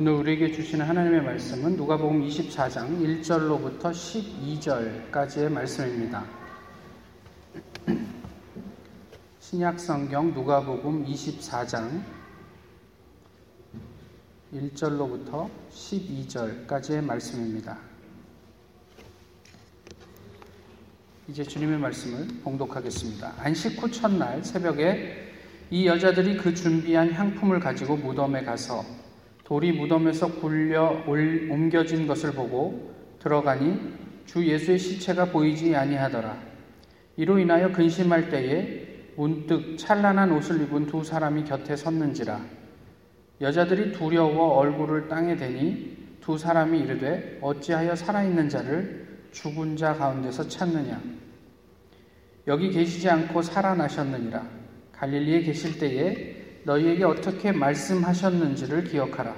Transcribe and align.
오늘 0.00 0.12
우리에게 0.12 0.50
주시는 0.50 0.86
하나님의 0.86 1.20
말씀은 1.20 1.76
누가복음 1.76 2.26
24장 2.26 3.22
1절로부터 3.22 3.92
12절까지의 3.92 5.52
말씀입니다. 5.52 6.24
신약 9.40 9.78
성경 9.78 10.32
누가복음 10.32 11.04
24장 11.04 12.02
1절로부터 14.54 15.50
12절까지의 15.70 17.04
말씀입니다. 17.04 17.78
이제 21.28 21.44
주님의 21.44 21.78
말씀을 21.78 22.26
봉독하겠습니다. 22.42 23.34
안식 23.36 23.82
후 23.82 23.90
첫날 23.90 24.42
새벽에 24.42 25.30
이 25.68 25.86
여자들이 25.86 26.38
그 26.38 26.54
준비한 26.54 27.12
향품을 27.12 27.60
가지고 27.60 27.98
무덤에 27.98 28.44
가서 28.44 28.82
돌이 29.50 29.72
무덤에서 29.72 30.32
굴려 30.34 31.02
옮겨진 31.08 32.06
것을 32.06 32.30
보고 32.30 32.94
들어가니 33.18 33.80
주 34.24 34.46
예수의 34.46 34.78
시체가 34.78 35.32
보이지 35.32 35.74
아니하더라. 35.74 36.40
이로 37.16 37.36
인하여 37.36 37.72
근심할 37.72 38.28
때에 38.28 39.08
문득 39.16 39.76
찬란한 39.76 40.30
옷을 40.30 40.62
입은 40.62 40.86
두 40.86 41.02
사람이 41.02 41.42
곁에 41.42 41.74
섰는지라. 41.74 42.40
여자들이 43.40 43.90
두려워 43.90 44.56
얼굴을 44.58 45.08
땅에 45.08 45.34
대니 45.36 45.96
두 46.20 46.38
사람이 46.38 46.78
이르되 46.78 47.40
어찌하여 47.42 47.96
살아있는 47.96 48.48
자를 48.48 49.24
죽은 49.32 49.76
자 49.76 49.94
가운데서 49.94 50.46
찾느냐. 50.46 51.02
여기 52.46 52.70
계시지 52.70 53.10
않고 53.10 53.42
살아나셨느니라. 53.42 54.46
갈릴리에 54.92 55.40
계실 55.42 55.76
때에 55.80 56.39
너희에게 56.64 57.04
어떻게 57.04 57.52
말씀하셨는지를 57.52 58.84
기억하라. 58.84 59.34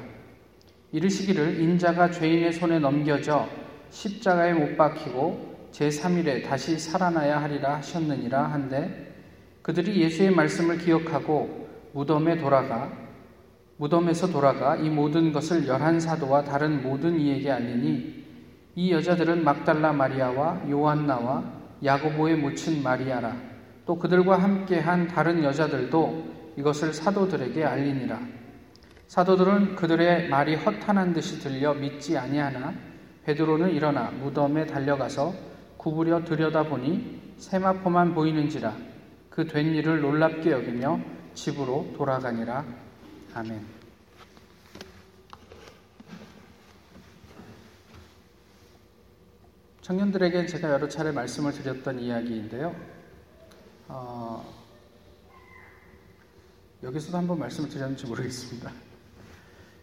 이르시기를 0.93 1.61
인자가 1.61 2.11
죄인의 2.11 2.53
손에 2.53 2.78
넘겨져 2.78 3.48
십자가에 3.91 4.53
못 4.53 4.77
박히고 4.77 5.70
제3일에 5.73 6.45
다시 6.45 6.78
살아나야 6.78 7.43
하리라 7.43 7.77
하셨느니라 7.77 8.45
한데 8.45 9.15
그들이 9.62 10.03
예수의 10.03 10.33
말씀을 10.33 10.78
기억하고 10.78 11.69
무덤에 11.93 12.37
돌아가 12.39 12.93
무덤에서 13.78 14.28
돌아가 14.31 14.77
이 14.77 14.91
모든 14.91 15.33
것을 15.33 15.67
열한 15.67 15.98
사도와 15.98 16.45
다른 16.45 16.83
모든 16.83 17.19
이에게 17.19 17.50
알리니 17.50 18.23
이 18.75 18.93
여자들은 18.93 19.45
막달라 19.45 19.93
마리아와 19.93 20.62
요한나와 20.69 21.43
야고보의 21.83 22.37
모친 22.37 22.83
마리아라 22.83 23.34
또 23.87 23.98
그들과 23.98 24.39
함께한 24.39 25.09
다른 25.09 25.43
여자들도 25.43 26.42
이것을 26.56 26.92
사도들에게 26.92 27.64
알리니라. 27.64 28.20
사도들은 29.08 29.77
그들의 29.77 30.28
말이 30.28 30.55
허탄한 30.55 31.12
듯이 31.12 31.39
들려 31.41 31.75
믿지 31.75 32.17
아니하나 32.17 32.75
베드로는 33.25 33.70
일어나 33.70 34.11
무덤에 34.11 34.67
달려가서 34.67 35.34
구부려 35.77 36.25
들여다보니 36.25 37.34
세마포만 37.39 38.14
보이는지라 38.14 38.75
그 39.31 39.47
된 39.47 39.75
일을 39.75 40.00
놀랍게 40.00 40.50
여기며 40.50 41.00
집으로 41.34 41.92
돌아가니라. 41.97 42.64
아멘. 43.34 43.66
청년들에게 49.81 50.47
제가 50.47 50.70
여러 50.70 50.89
차례 50.89 51.11
말씀을 51.12 51.53
드렸던 51.53 51.98
이야기인데요. 51.98 52.75
어, 53.89 54.62
여기서도 56.83 57.16
한번 57.16 57.38
말씀을 57.38 57.69
드렸는지 57.69 58.06
모르겠습니다. 58.06 58.72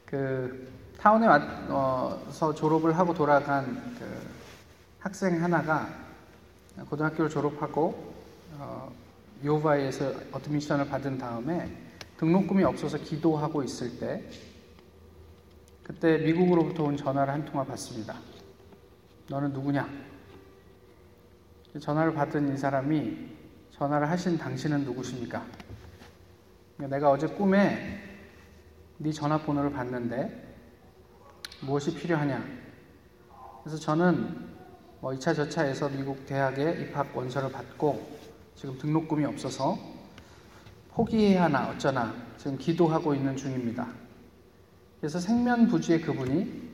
그 0.05 0.69
타운에 0.97 1.27
와서 1.27 2.53
졸업을 2.53 2.97
하고 2.97 3.13
돌아간 3.13 3.95
그 3.97 4.27
학생 4.99 5.41
하나가 5.41 5.87
고등학교를 6.89 7.29
졸업하고 7.29 8.13
어, 8.57 8.91
요바에서 9.45 10.13
admission을 10.33 10.89
받은 10.89 11.17
다음에 11.17 11.71
등록금이 12.17 12.65
없어서 12.65 12.97
기도하고 12.97 13.63
있을 13.63 13.97
때 13.97 14.29
그때 15.83 16.17
미국으로부터 16.17 16.83
온 16.83 16.97
전화를 16.97 17.33
한 17.33 17.45
통화 17.45 17.63
받습니다. 17.63 18.19
너는 19.29 19.53
누구냐? 19.53 19.87
전화를 21.79 22.13
받은 22.13 22.53
이 22.53 22.57
사람이 22.57 23.37
전화를 23.71 24.09
하신 24.09 24.37
당신은 24.37 24.83
누구십니까? 24.83 25.45
내가 26.87 27.11
어제 27.11 27.27
꿈에 27.27 27.99
네 28.97 29.11
전화번호를 29.11 29.73
봤는데 29.73 30.55
무엇이 31.61 31.93
필요하냐? 31.93 32.41
그래서 33.63 33.77
저는 33.77 34.49
뭐 35.01 35.11
2차 35.11 35.35
저차에서 35.35 35.89
미국 35.89 36.25
대학에 36.25 36.81
입학 36.81 37.15
원서를 37.15 37.51
받고 37.51 38.19
지금 38.55 38.77
등록금이 38.77 39.25
없어서 39.25 39.77
포기해야 40.91 41.43
하나 41.43 41.69
어쩌나 41.69 42.13
지금 42.37 42.57
기도하고 42.57 43.13
있는 43.13 43.35
중입니다. 43.35 43.87
그래서 45.01 45.19
생면부지의 45.19 46.01
그분이 46.01 46.69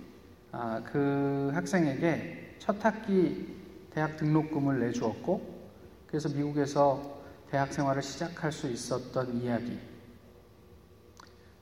아, 0.51 0.81
그 0.85 1.51
학생에게 1.53 2.57
첫 2.59 2.83
학기 2.85 3.55
대학 3.91 4.17
등록금을 4.17 4.79
내주었고 4.81 5.65
그래서 6.05 6.29
미국에서 6.29 7.21
대학 7.49 7.73
생활을 7.73 8.03
시작할 8.03 8.51
수 8.51 8.69
있었던 8.69 9.41
이야기. 9.41 9.94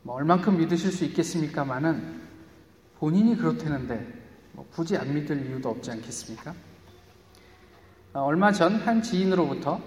뭐 0.03 0.15
얼만큼 0.15 0.57
믿으실 0.57 0.91
수 0.91 1.05
있겠습니까마는 1.05 2.21
본인이 2.99 3.35
그렇다는데 3.37 4.05
뭐 4.51 4.67
굳이 4.71 4.97
안 4.97 5.13
믿을 5.13 5.45
이유도 5.45 5.69
없지 5.69 5.91
않겠습니까? 5.91 6.53
어, 8.13 8.19
얼마 8.21 8.51
전 8.51 8.75
한 8.75 9.01
지인으로부터 9.01 9.81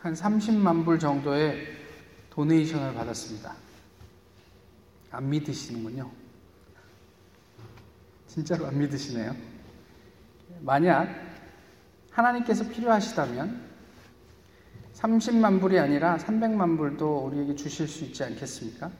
한 0.00 0.14
30만 0.14 0.84
불 0.84 0.98
정도의 0.98 1.76
도네이션을 2.30 2.94
받았습니다. 2.94 3.54
안 5.10 5.28
믿으시는군요. 5.28 6.10
진짜로 8.26 8.66
안 8.66 8.78
믿으시네요. 8.78 9.34
만약 10.60 11.08
하나님께서 12.10 12.68
필요하시다면 12.68 13.68
30만 14.94 15.60
불이 15.60 15.78
아니라 15.78 16.16
300만 16.16 16.76
불도 16.76 17.26
우리에게 17.26 17.54
주실 17.54 17.86
수 17.88 18.04
있지 18.04 18.24
않겠습니까? 18.24 18.90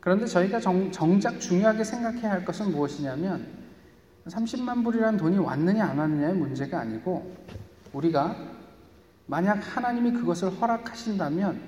그런데 0.00 0.26
저희가 0.26 0.60
정, 0.60 0.90
정작 0.90 1.38
중요하게 1.38 1.84
생각해야 1.84 2.30
할 2.30 2.44
것은 2.44 2.72
무엇이냐면 2.72 3.46
30만 4.26 4.82
불이라는 4.84 5.18
돈이 5.18 5.38
왔느냐 5.38 5.84
안 5.84 5.98
왔느냐의 5.98 6.34
문제가 6.34 6.80
아니고 6.80 7.36
우리가 7.92 8.36
만약 9.26 9.54
하나님이 9.76 10.12
그것을 10.12 10.50
허락하신다면 10.50 11.60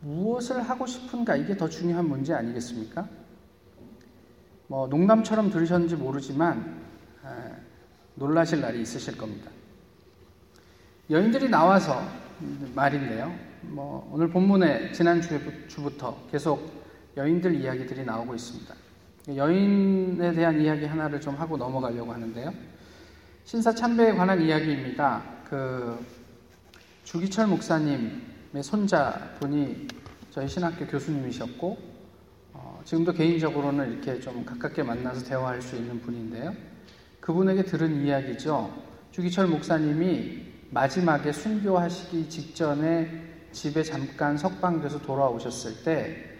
무엇을 0.00 0.62
하고 0.62 0.86
싶은가 0.86 1.36
이게 1.36 1.56
더 1.56 1.68
중요한 1.68 2.08
문제 2.08 2.34
아니겠습니까? 2.34 3.08
뭐 4.66 4.86
농담처럼 4.88 5.50
들으셨는지 5.50 5.96
모르지만 5.96 6.82
에, 7.24 7.28
놀라실 8.14 8.60
날이 8.60 8.82
있으실 8.82 9.16
겁니다. 9.16 9.50
여인들이 11.10 11.48
나와서 11.48 12.02
말인데요. 12.74 13.32
뭐 13.62 14.08
오늘 14.12 14.28
본문에 14.30 14.92
지난 14.92 15.20
주부터 15.20 16.18
계속 16.30 16.81
여인들 17.16 17.54
이야기들이 17.54 18.04
나오고 18.04 18.34
있습니다. 18.34 18.74
여인에 19.36 20.32
대한 20.32 20.60
이야기 20.60 20.84
하나를 20.84 21.20
좀 21.20 21.34
하고 21.34 21.56
넘어가려고 21.56 22.12
하는데요. 22.12 22.52
신사 23.44 23.74
참배에 23.74 24.14
관한 24.14 24.40
이야기입니다. 24.40 25.22
그 25.44 25.98
주기철 27.04 27.48
목사님의 27.48 28.62
손자 28.62 29.34
분이 29.38 29.88
저희 30.30 30.48
신학교 30.48 30.86
교수님이셨고 30.86 31.78
어, 32.54 32.80
지금도 32.84 33.12
개인적으로는 33.12 33.92
이렇게 33.92 34.20
좀 34.20 34.44
가깝게 34.44 34.82
만나서 34.82 35.24
대화할 35.26 35.60
수 35.60 35.76
있는 35.76 36.00
분인데요. 36.00 36.54
그분에게 37.20 37.64
들은 37.64 38.04
이야기죠. 38.04 38.72
주기철 39.10 39.48
목사님이 39.48 40.42
마지막에 40.70 41.32
순교하시기 41.32 42.28
직전에 42.28 43.22
집에 43.52 43.82
잠깐 43.82 44.38
석방돼서 44.38 45.02
돌아오셨을 45.02 45.84
때 45.84 46.31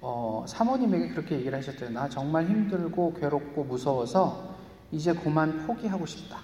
어, 0.00 0.44
사모님에게 0.48 1.08
그렇게 1.08 1.36
얘기를 1.36 1.56
하셨대요. 1.58 1.90
나 1.90 2.08
정말 2.08 2.46
힘들고 2.46 3.14
괴롭고 3.14 3.64
무서워서 3.64 4.56
이제 4.90 5.12
그만 5.12 5.66
포기하고 5.66 6.06
싶다. 6.06 6.40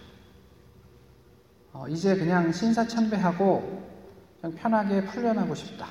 어, 1.73 1.88
이제 1.88 2.17
그냥 2.17 2.52
신사참배하고 2.52 3.82
그냥 4.41 4.56
편하게 4.56 5.05
풀려나고 5.05 5.55
싶다. 5.55 5.87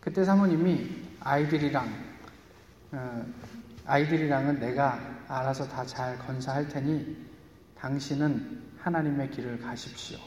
그때 0.00 0.24
사모님이 0.24 0.86
아이들이랑 1.20 1.88
어, 2.92 3.26
아이들이랑은 3.86 4.60
내가 4.60 5.00
알아서 5.28 5.66
다 5.68 5.84
잘 5.84 6.18
건사할 6.18 6.68
테니 6.68 7.16
당신은 7.78 8.62
하나님의 8.78 9.30
길을 9.30 9.60
가십시오. 9.60 10.18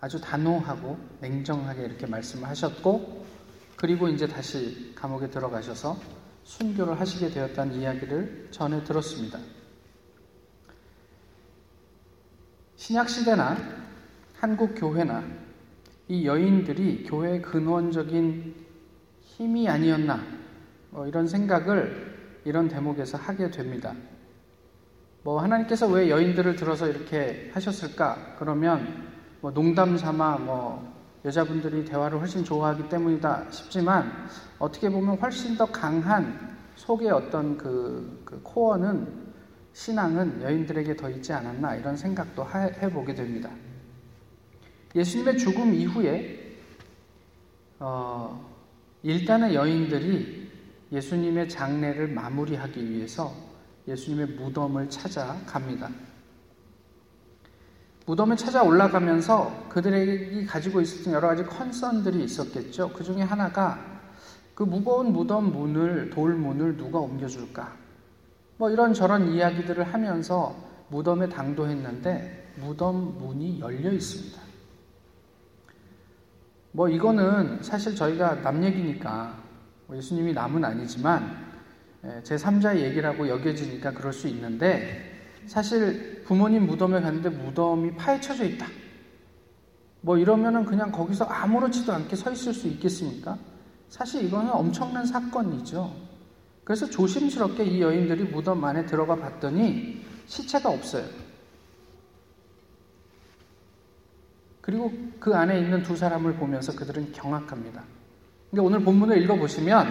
아주 0.00 0.20
단호하고 0.20 0.98
냉정하게 1.20 1.84
이렇게 1.84 2.06
말씀을 2.06 2.48
하셨고 2.48 3.24
그리고 3.76 4.08
이제 4.08 4.26
다시 4.26 4.92
감옥에 4.94 5.28
들어가셔서 5.28 5.96
순교를 6.44 6.98
하시게 6.98 7.30
되었다는 7.30 7.74
이야기를 7.74 8.48
전해 8.50 8.82
들었습니다. 8.84 9.38
신약시대나 12.76 13.56
한국 14.34 14.74
교회나 14.74 15.24
이 16.08 16.26
여인들이 16.26 17.04
교회의 17.04 17.42
근원적인 17.42 18.54
힘이 19.22 19.68
아니었나 19.68 20.22
뭐 20.90 21.06
이런 21.06 21.26
생각을 21.26 22.40
이런 22.44 22.68
대목에서 22.68 23.18
하게 23.18 23.50
됩니다. 23.50 23.94
뭐 25.24 25.42
하나님께서 25.42 25.88
왜 25.88 26.08
여인들을 26.08 26.54
들어서 26.54 26.86
이렇게 26.86 27.50
하셨을까? 27.52 28.36
그러면 28.38 29.08
뭐 29.40 29.52
농담 29.52 29.98
삼아 29.98 30.38
뭐 30.38 30.95
여자분들이 31.26 31.84
대화를 31.84 32.20
훨씬 32.20 32.44
좋아하기 32.44 32.88
때문이다 32.88 33.50
싶지만 33.50 34.28
어떻게 34.60 34.88
보면 34.88 35.18
훨씬 35.18 35.56
더 35.56 35.66
강한 35.66 36.56
속의 36.76 37.10
어떤 37.10 37.58
그, 37.58 38.22
그 38.24 38.40
코어는 38.42 39.26
신앙은 39.72 40.40
여인들에게 40.42 40.96
더 40.96 41.10
있지 41.10 41.32
않았나 41.32 41.74
이런 41.74 41.96
생각도 41.96 42.46
해보게 42.48 43.14
됩니다. 43.14 43.50
예수님의 44.94 45.36
죽음 45.36 45.74
이후에 45.74 46.56
어, 47.80 48.48
일단은 49.02 49.52
여인들이 49.52 50.50
예수님의 50.92 51.48
장례를 51.48 52.08
마무리하기 52.08 52.88
위해서 52.88 53.34
예수님의 53.88 54.28
무덤을 54.36 54.88
찾아갑니다. 54.88 56.05
무덤에 58.06 58.36
찾아 58.36 58.62
올라가면서 58.62 59.66
그들에게 59.68 60.46
가지고 60.46 60.80
있었던 60.80 61.12
여러 61.12 61.28
가지 61.28 61.44
컨선들이 61.44 62.22
있었겠죠. 62.22 62.92
그 62.92 63.02
중에 63.02 63.22
하나가 63.22 63.78
그 64.54 64.62
무거운 64.62 65.12
무덤 65.12 65.52
문을, 65.52 66.10
돌문을 66.10 66.76
누가 66.76 67.00
옮겨줄까? 67.00 67.76
뭐 68.58 68.70
이런저런 68.70 69.32
이야기들을 69.32 69.92
하면서 69.92 70.56
무덤에 70.88 71.28
당도했는데 71.28 72.54
무덤 72.60 73.18
문이 73.18 73.60
열려 73.60 73.90
있습니다. 73.92 74.40
뭐 76.72 76.88
이거는 76.88 77.62
사실 77.62 77.96
저희가 77.96 78.40
남 78.42 78.62
얘기니까 78.62 79.36
뭐 79.86 79.96
예수님이 79.96 80.32
남은 80.32 80.64
아니지만 80.64 81.44
제 82.22 82.36
3자의 82.36 82.82
얘기라고 82.82 83.28
여겨지니까 83.28 83.92
그럴 83.92 84.12
수 84.12 84.28
있는데 84.28 85.05
사실 85.46 86.22
부모님 86.24 86.66
무덤에 86.66 87.00
갔는데 87.00 87.28
무덤이 87.30 87.96
파헤쳐져 87.96 88.44
있다. 88.44 88.66
뭐 90.00 90.18
이러면은 90.18 90.64
그냥 90.64 90.92
거기서 90.92 91.24
아무렇지도 91.24 91.92
않게 91.92 92.14
서 92.16 92.30
있을 92.30 92.52
수 92.52 92.68
있겠습니까? 92.68 93.38
사실 93.88 94.24
이거는 94.24 94.50
엄청난 94.50 95.06
사건이죠. 95.06 95.94
그래서 96.64 96.88
조심스럽게 96.88 97.64
이 97.64 97.80
여인들이 97.80 98.24
무덤 98.24 98.64
안에 98.64 98.86
들어가 98.86 99.14
봤더니 99.16 100.04
시체가 100.26 100.68
없어요. 100.68 101.04
그리고 104.60 104.92
그 105.20 105.32
안에 105.32 105.60
있는 105.60 105.84
두 105.84 105.96
사람을 105.96 106.34
보면서 106.34 106.74
그들은 106.74 107.12
경악합니다. 107.12 107.84
근데 108.50 108.62
오늘 108.62 108.80
본문을 108.80 109.22
읽어보시면 109.22 109.86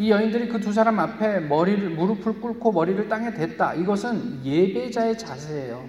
이 0.00 0.10
여인들이 0.10 0.48
그 0.48 0.60
두 0.60 0.72
사람 0.72 0.98
앞에 0.98 1.40
머리를, 1.40 1.90
무릎을 1.90 2.40
꿇고 2.40 2.72
머리를 2.72 3.06
땅에 3.10 3.34
댔다. 3.34 3.74
이것은 3.74 4.42
예배자의 4.46 5.18
자세예요. 5.18 5.86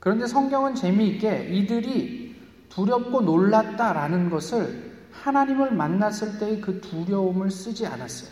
그런데 0.00 0.26
성경은 0.26 0.74
재미있게 0.74 1.50
이들이 1.52 2.34
두렵고 2.70 3.20
놀랐다라는 3.20 4.30
것을 4.30 4.94
하나님을 5.12 5.72
만났을 5.72 6.38
때의 6.38 6.62
그 6.62 6.80
두려움을 6.80 7.50
쓰지 7.50 7.86
않았어요. 7.86 8.30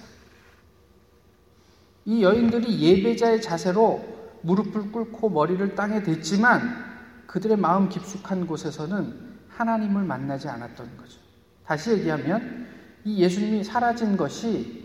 이 2.06 2.22
여인들이 2.22 2.80
예배자의 2.80 3.42
자세로 3.42 4.02
무릎을 4.40 4.92
꿇고 4.92 5.28
머리를 5.28 5.74
땅에 5.74 6.02
댔지만 6.02 6.62
그들의 7.26 7.58
마음 7.58 7.90
깊숙한 7.90 8.46
곳에서는 8.46 9.34
하나님을 9.48 10.04
만나지 10.04 10.48
않았던 10.48 10.96
거죠. 10.96 11.18
다시 11.66 11.90
얘기하면 11.92 12.73
이 13.04 13.18
예수님이 13.18 13.64
사라진 13.64 14.16
것이 14.16 14.84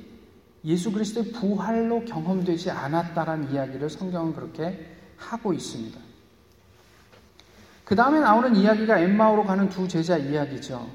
예수 0.65 0.91
그리스도의 0.91 1.31
부활로 1.31 2.03
경험되지 2.03 2.69
않았다라는 2.69 3.53
이야기를 3.53 3.89
성경은 3.89 4.33
그렇게 4.33 4.93
하고 5.17 5.53
있습니다. 5.53 5.99
그 7.85 7.95
다음에 7.95 8.19
나오는 8.19 8.55
이야기가 8.55 8.99
엠마오로 8.99 9.45
가는 9.45 9.69
두 9.69 9.87
제자 9.87 10.17
이야기죠. 10.17 10.89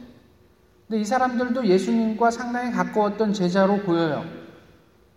근데 0.87 1.01
이 1.01 1.05
사람들도 1.05 1.67
예수님과 1.67 2.31
상당히 2.31 2.71
가까웠던 2.73 3.33
제자로 3.33 3.79
보여요. 3.83 4.25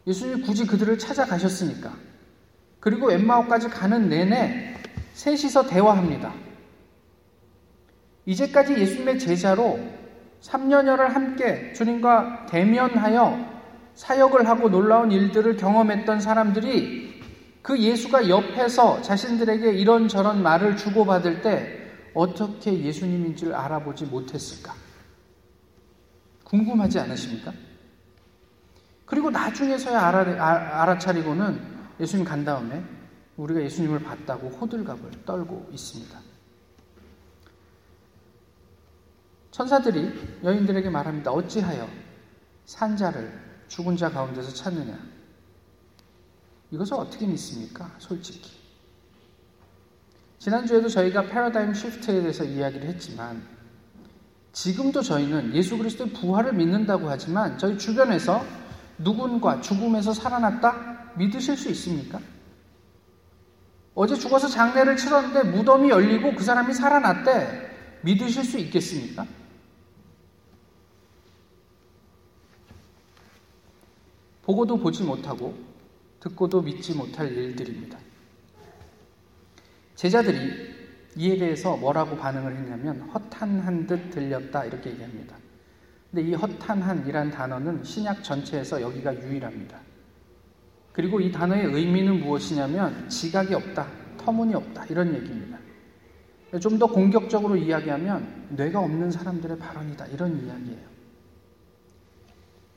예수님이 0.08 0.42
굳이 0.42 0.66
그들을 0.66 0.98
찾아가셨으니까. 0.98 1.94
그리고 2.80 3.12
엠마오까지 3.12 3.68
가는 3.68 4.08
내내 4.08 4.76
셋이서 5.14 5.68
대화합니다. 5.68 6.34
이제까지 8.26 8.74
예수님의 8.74 9.20
제자로 9.20 9.80
3년여를 10.42 11.10
함께 11.10 11.74
주님과 11.74 12.46
대면하여 12.48 13.58
사역을 13.96 14.48
하고 14.48 14.70
놀라운 14.70 15.12
일들을 15.12 15.58
경험했던 15.58 16.22
사람들이 16.22 17.22
그 17.62 17.78
예수가 17.80 18.30
옆에서 18.30 19.02
자신들에게 19.02 19.74
이런저런 19.74 20.42
말을 20.42 20.78
주고받을 20.78 21.42
때 21.42 21.78
어떻게 22.14 22.82
예수님인 22.82 23.36
줄 23.36 23.54
알아보지 23.54 24.06
못했을까? 24.06 24.74
궁금하지 26.44 27.00
않으십니까? 27.00 27.52
그리고 29.06 29.30
나중에서야 29.30 30.00
알아, 30.00 30.20
아, 30.44 30.82
알아차리고는 30.84 31.60
예수님 32.00 32.26
간 32.26 32.46
다음에 32.46 32.84
우리가 33.36 33.62
예수님을 33.62 34.00
봤다고 34.00 34.50
호들갑을 34.50 35.26
떨고 35.26 35.68
있습니다. 35.72 36.27
천사들이 39.58 40.40
여인들에게 40.44 40.88
말합니다. 40.92 41.32
어찌하여 41.32 41.90
산자를 42.66 43.34
죽은 43.68 43.98
자 43.98 44.08
가운데서 44.08 44.54
찾느냐? 44.54 44.96
이것을 46.70 46.94
어떻게 46.94 47.26
믿습니까? 47.26 47.90
솔직히. 47.98 48.52
지난주에도 50.38 50.88
저희가 50.88 51.24
패러다임 51.24 51.74
시프트에 51.74 52.22
대해서 52.22 52.44
이야기를 52.44 52.88
했지만 52.88 53.42
지금도 54.52 55.02
저희는 55.02 55.56
예수 55.56 55.76
그리스도의 55.76 56.14
부활을 56.14 56.54
믿는다고 56.54 57.10
하지만 57.10 57.58
저희 57.58 57.80
주변에서 57.80 58.46
누군가 59.00 59.60
죽음에서 59.60 60.14
살아났다 60.14 61.14
믿으실 61.16 61.58
수 61.58 61.70
있습니까? 61.72 62.20
어제 63.96 64.14
죽어서 64.14 64.48
장례를 64.48 64.98
치렀는데 64.98 65.50
무덤이 65.50 65.90
열리고 65.90 66.36
그 66.36 66.44
사람이 66.44 66.76
살아났대 66.76 67.72
믿으실 68.04 68.44
수 68.44 68.60
있겠습니까? 68.60 69.26
보고도 74.48 74.78
보지 74.78 75.04
못하고 75.04 75.54
듣고도 76.22 76.62
믿지 76.62 76.96
못할 76.96 77.30
일들입니다. 77.32 78.00
제자들이 79.96 80.38
이에 81.18 81.38
대해서 81.38 81.76
뭐라고 81.76 82.16
반응을 82.16 82.56
했냐면 82.56 83.02
허탄한 83.10 83.88
듯 83.88 84.10
들렸다 84.10 84.64
이렇게 84.64 84.92
얘기합니다. 84.92 85.36
근데 86.10 86.30
이 86.30 86.34
허탄한이란 86.34 87.30
단어는 87.30 87.84
신약 87.84 88.24
전체에서 88.24 88.82
여기가 88.82 89.22
유일합니다. 89.22 89.82
그리고 90.94 91.20
이 91.20 91.30
단어의 91.30 91.66
의미는 91.66 92.22
무엇이냐면 92.22 93.10
지각이 93.10 93.54
없다, 93.54 93.92
터무니 94.18 94.56
없다 94.56 94.86
이런 94.86 95.14
얘기입니다. 95.14 95.58
좀 96.62 96.80
더 96.80 96.88
공격적으로 96.88 97.58
이야기하면 97.58 98.48
뇌가 98.52 98.80
없는 98.80 99.12
사람들의 99.12 99.60
발언이다 99.60 100.08
이런 100.08 100.46
이야기예요. 100.46 100.97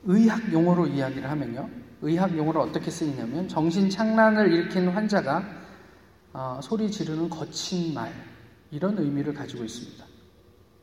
의학 0.03 0.51
용어로 0.51 0.87
이야기를 0.87 1.29
하면요. 1.29 1.69
의학 2.01 2.35
용어로 2.35 2.61
어떻게 2.61 2.89
쓰이냐면 2.89 3.47
정신 3.47 3.89
착란을 3.89 4.51
일으킨 4.51 4.89
환자가 4.89 5.43
어, 6.33 6.59
소리 6.63 6.89
지르는 6.89 7.29
거친 7.29 7.93
말 7.93 8.11
이런 8.71 8.97
의미를 8.97 9.33
가지고 9.33 9.63
있습니다. 9.63 10.05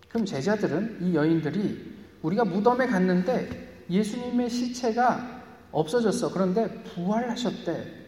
그럼 0.09 0.25
제자들은 0.25 0.99
이 1.03 1.15
여인들이 1.15 1.97
우리가 2.23 2.45
무덤에 2.45 2.87
갔는데 2.87 3.85
예수님의 3.91 4.51
시체가 4.51 5.43
없어졌어. 5.73 6.33
그런데 6.33 6.83
부활하셨대. 6.85 7.99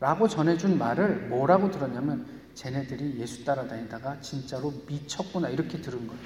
라고 0.00 0.28
전해준 0.28 0.78
말을 0.78 1.28
뭐라고 1.28 1.70
들었냐면 1.70 2.24
쟤네들이 2.54 3.18
예수 3.18 3.44
따라다니다가 3.44 4.20
진짜로 4.20 4.72
미쳤구나 4.86 5.48
이렇게 5.48 5.80
들은 5.80 6.06
거예요. 6.06 6.22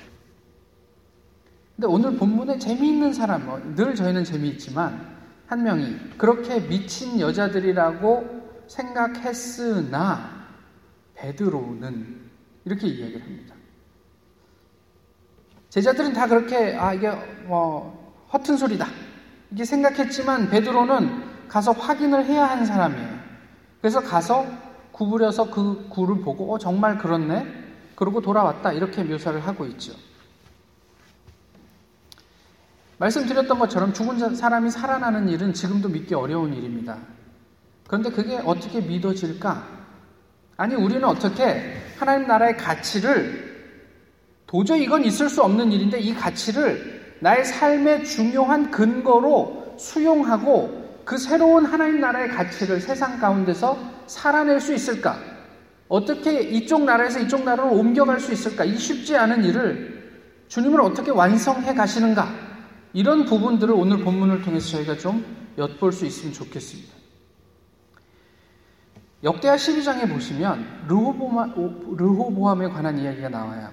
근데 1.82 1.92
오늘 1.92 2.16
본문에 2.16 2.60
재미있는 2.60 3.12
사람, 3.12 3.44
뭐, 3.44 3.60
늘 3.74 3.96
저희는 3.96 4.22
재미있지만, 4.22 5.04
한 5.48 5.64
명이 5.64 5.96
그렇게 6.16 6.60
미친 6.60 7.18
여자들이라고 7.18 8.68
생각했으나, 8.68 10.46
베드로는 11.16 12.20
이렇게 12.66 12.86
이야기를 12.86 13.20
합니다. 13.20 13.56
제자들은 15.70 16.12
다 16.12 16.28
그렇게, 16.28 16.76
아, 16.76 16.94
이게, 16.94 17.10
뭐, 17.46 18.14
허튼 18.32 18.56
소리다. 18.56 18.86
이게 19.50 19.64
생각했지만 19.64 20.50
베드로는 20.50 21.48
가서 21.48 21.72
확인을 21.72 22.26
해야 22.26 22.48
하는 22.48 22.64
사람이에요. 22.64 23.18
그래서 23.80 24.00
가서 24.00 24.46
구부려서 24.92 25.50
그 25.50 25.88
굴을 25.88 26.20
보고 26.20 26.54
어 26.54 26.58
정말 26.58 26.96
그렇네. 26.96 27.44
그러고 27.96 28.20
돌아왔다. 28.20 28.72
이렇게 28.72 29.02
묘사를 29.02 29.40
하고 29.40 29.66
있죠. 29.66 29.94
말씀드렸던 33.02 33.58
것처럼 33.58 33.92
죽은 33.92 34.36
사람이 34.36 34.70
살아나는 34.70 35.28
일은 35.28 35.52
지금도 35.52 35.88
믿기 35.88 36.14
어려운 36.14 36.54
일입니다. 36.54 36.98
그런데 37.86 38.10
그게 38.10 38.40
어떻게 38.44 38.80
믿어질까? 38.80 39.66
아니, 40.56 40.74
우리는 40.76 41.02
어떻게 41.04 41.76
하나님 41.98 42.28
나라의 42.28 42.56
가치를 42.56 43.50
도저히 44.46 44.84
이건 44.84 45.04
있을 45.04 45.28
수 45.28 45.42
없는 45.42 45.72
일인데 45.72 45.98
이 45.98 46.14
가치를 46.14 47.16
나의 47.20 47.44
삶의 47.44 48.04
중요한 48.04 48.70
근거로 48.70 49.74
수용하고 49.78 51.00
그 51.04 51.18
새로운 51.18 51.64
하나님 51.64 52.00
나라의 52.00 52.28
가치를 52.28 52.80
세상 52.80 53.18
가운데서 53.18 53.78
살아낼 54.06 54.60
수 54.60 54.72
있을까? 54.74 55.18
어떻게 55.88 56.40
이쪽 56.40 56.84
나라에서 56.84 57.18
이쪽 57.20 57.42
나라로 57.42 57.72
옮겨갈 57.72 58.20
수 58.20 58.32
있을까? 58.32 58.64
이 58.64 58.76
쉽지 58.76 59.16
않은 59.16 59.44
일을 59.44 60.20
주님을 60.48 60.80
어떻게 60.80 61.10
완성해 61.10 61.74
가시는가? 61.74 62.51
이런 62.92 63.24
부분들을 63.24 63.74
오늘 63.74 63.98
본문을 63.98 64.42
통해서 64.42 64.68
저희가 64.76 64.96
좀 64.98 65.24
엿볼 65.56 65.92
수 65.92 66.06
있으면 66.06 66.32
좋겠습니다. 66.32 66.92
역대하 69.24 69.54
12장에 69.54 70.08
보시면 70.08 70.86
르호보암에 70.88 72.68
관한 72.68 72.98
이야기가 72.98 73.28
나와요. 73.28 73.70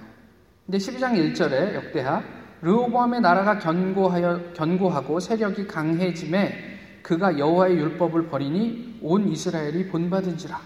근데 0.64 0.78
12장 0.78 1.34
1절에 1.34 1.74
역대하 1.74 2.22
르호보암의 2.62 3.20
나라가 3.20 3.58
견고하여 3.58 4.52
견고하고 4.52 5.18
세력이 5.18 5.66
강해짐에 5.66 7.00
그가 7.02 7.38
여호와의 7.38 7.76
율법을 7.76 8.28
버리니 8.28 9.00
온 9.02 9.28
이스라엘이 9.28 9.88
본받은지라. 9.88 10.60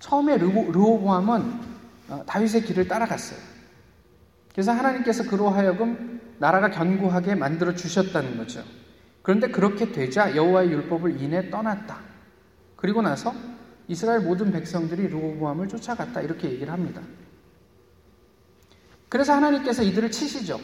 처음에 0.00 0.36
르호보암은 0.36 1.74
어, 2.10 2.22
다윗의 2.26 2.64
길을 2.64 2.86
따라갔어요. 2.86 3.38
그래서 4.52 4.72
하나님께서 4.72 5.24
그로 5.24 5.48
하여금 5.48 6.13
나라가 6.38 6.70
견고하게 6.70 7.34
만들어 7.34 7.74
주셨다는 7.74 8.36
거죠. 8.36 8.62
그런데 9.22 9.48
그렇게 9.48 9.90
되자 9.92 10.36
여호와의 10.36 10.70
율법을 10.70 11.20
인해 11.20 11.50
떠났다. 11.50 11.98
그리고 12.76 13.00
나서 13.00 13.34
이스라엘 13.88 14.20
모든 14.20 14.52
백성들이 14.52 15.08
르호보암을 15.08 15.68
쫓아갔다 15.68 16.20
이렇게 16.20 16.50
얘기를 16.50 16.72
합니다. 16.72 17.00
그래서 19.08 19.32
하나님께서 19.34 19.82
이들을 19.82 20.10
치시죠. 20.10 20.60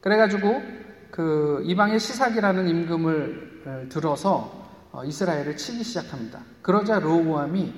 그래가지고 0.00 0.62
그 1.10 1.62
이방의 1.66 2.00
시삭이라는 2.00 2.68
임금을 2.68 3.62
어, 3.66 3.88
들어서 3.90 4.70
어, 4.92 5.04
이스라엘을 5.04 5.56
치기 5.56 5.84
시작합니다. 5.84 6.40
그러자 6.62 6.98
르호보암이 6.98 7.74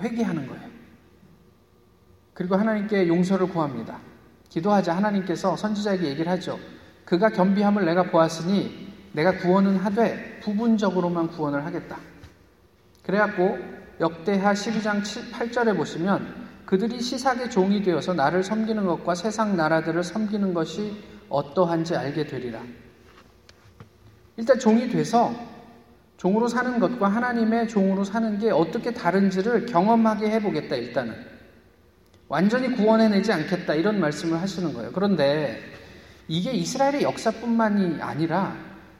회개하는 0.00 0.46
거예요. 0.46 0.68
그리고 2.32 2.56
하나님께 2.56 3.08
용서를 3.08 3.48
구합니다. 3.48 4.00
기도하자 4.54 4.96
하나님께서 4.96 5.56
선지자에게 5.56 6.06
얘기를 6.10 6.30
하죠. 6.30 6.60
그가 7.04 7.30
겸비함을 7.30 7.84
내가 7.86 8.04
보았으니 8.04 8.92
내가 9.10 9.36
구원은 9.38 9.78
하되 9.78 10.38
부분적으로만 10.44 11.28
구원을 11.28 11.66
하겠다. 11.66 11.98
그래갖고 13.02 13.58
역대하 13.98 14.52
12장 14.52 15.02
7, 15.02 15.32
8절에 15.32 15.76
보시면 15.76 16.44
그들이 16.66 17.00
시삭의 17.00 17.50
종이 17.50 17.82
되어서 17.82 18.14
나를 18.14 18.44
섬기는 18.44 18.86
것과 18.86 19.16
세상 19.16 19.56
나라들을 19.56 20.04
섬기는 20.04 20.54
것이 20.54 21.02
어떠한지 21.28 21.96
알게 21.96 22.28
되리라. 22.28 22.60
일단 24.36 24.56
종이 24.60 24.88
돼서 24.88 25.34
종으로 26.16 26.46
사는 26.46 26.78
것과 26.78 27.08
하나님의 27.08 27.66
종으로 27.68 28.04
사는 28.04 28.38
게 28.38 28.52
어떻게 28.52 28.92
다른지를 28.92 29.66
경험하게 29.66 30.30
해보겠다, 30.30 30.76
일단은. 30.76 31.33
완전히 32.28 32.74
구원해내지 32.74 33.32
않겠다 33.32 33.74
이런 33.74 34.00
말씀을 34.00 34.40
하시는 34.40 34.72
거예요. 34.72 34.92
그런데 34.92 35.60
이게 36.28 36.52
이스라엘의 36.52 37.02
역사뿐만이 37.02 38.00
아니라 38.00 38.56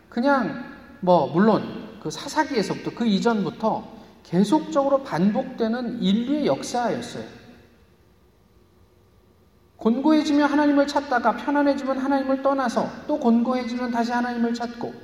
그냥 0.09 0.75
뭐 1.01 1.27
물론 1.33 1.99
그 2.03 2.11
사사기에서부터 2.11 2.95
그 2.95 3.07
이전부터 3.07 3.93
계속적으로 4.25 5.03
반복되는 5.03 6.03
인류의 6.03 6.47
역사였어요. 6.47 7.25
곤고해지면 9.77 10.49
하나님을 10.49 10.87
찾다가 10.87 11.37
편안해지면 11.37 11.99
하나님을 11.99 12.43
떠나서 12.43 12.89
또 13.07 13.19
곤고해지면 13.19 13.91
다시 13.91 14.13
하나님을 14.13 14.55
찾고 14.55 14.95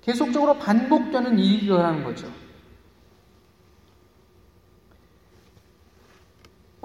계속적으로 0.00 0.58
반복되는 0.58 1.38
일이라는 1.38 2.04
거죠. 2.04 2.28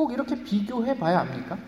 꼭 0.01 0.12
이렇게 0.13 0.43
비교해 0.43 0.98
봐야 0.98 1.20
합니까? 1.20 1.60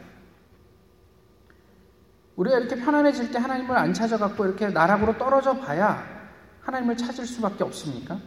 우리가 2.36 2.58
이렇게 2.58 2.76
편안해질 2.78 3.32
때 3.32 3.38
하나님을 3.38 3.78
안 3.78 3.94
찾아갖고 3.94 4.46
이렇게 4.46 4.70
나락으로 4.70 5.20
떨어져 5.20 5.56
봐야 5.56 6.04
하나님을 6.62 6.98
찾을 6.98 7.28
수밖에 7.28 7.64
없습니까? 7.64 8.20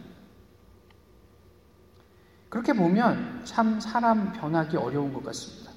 그렇게 2.47 2.71
보면 2.71 3.41
참 3.43 3.81
사람 3.81 4.31
변하기 4.31 4.77
어려운 4.77 5.11
것 5.11 5.25
같습니다. 5.25 5.73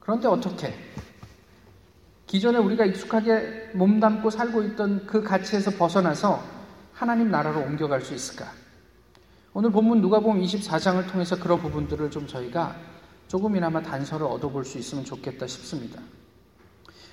그런데 0.00 0.26
어떻게? 0.26 0.74
기존에 2.26 2.58
우리가 2.58 2.84
익숙하게 2.84 3.70
몸담고 3.74 4.30
살고 4.30 4.64
있던 4.64 5.06
그 5.06 5.22
가치에서 5.22 5.70
벗어나서 5.78 6.42
하나님 6.92 7.30
나라로 7.30 7.60
옮겨갈 7.60 8.00
수 8.00 8.12
있을까? 8.12 8.46
오늘 9.52 9.70
본문 9.70 10.00
누가복음 10.00 10.40
24장을 10.40 11.08
통해서 11.08 11.38
그런 11.38 11.60
부분들을 11.60 12.10
좀 12.10 12.26
저희가 12.26 12.90
조금이나마 13.30 13.80
단서를 13.80 14.26
얻어볼 14.26 14.64
수 14.64 14.76
있으면 14.78 15.04
좋겠다 15.04 15.46
싶습니다. 15.46 16.02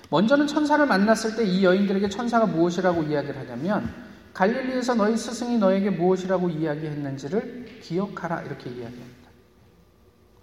먼저는 0.09 0.47
천사를 0.47 0.83
만났을 0.83 1.35
때 1.35 1.45
이 1.45 1.63
여인들에게 1.63 2.09
천사가 2.09 2.47
무엇이라고 2.47 3.03
이야기를 3.03 3.37
하냐면 3.37 3.93
갈릴리에서 4.33 4.95
너희 4.95 5.15
스승이 5.15 5.59
너에게 5.59 5.91
무엇이라고 5.91 6.49
이야기했는지를 6.49 7.81
기억하라 7.83 8.41
이렇게 8.41 8.67
이야기합니다. 8.71 9.29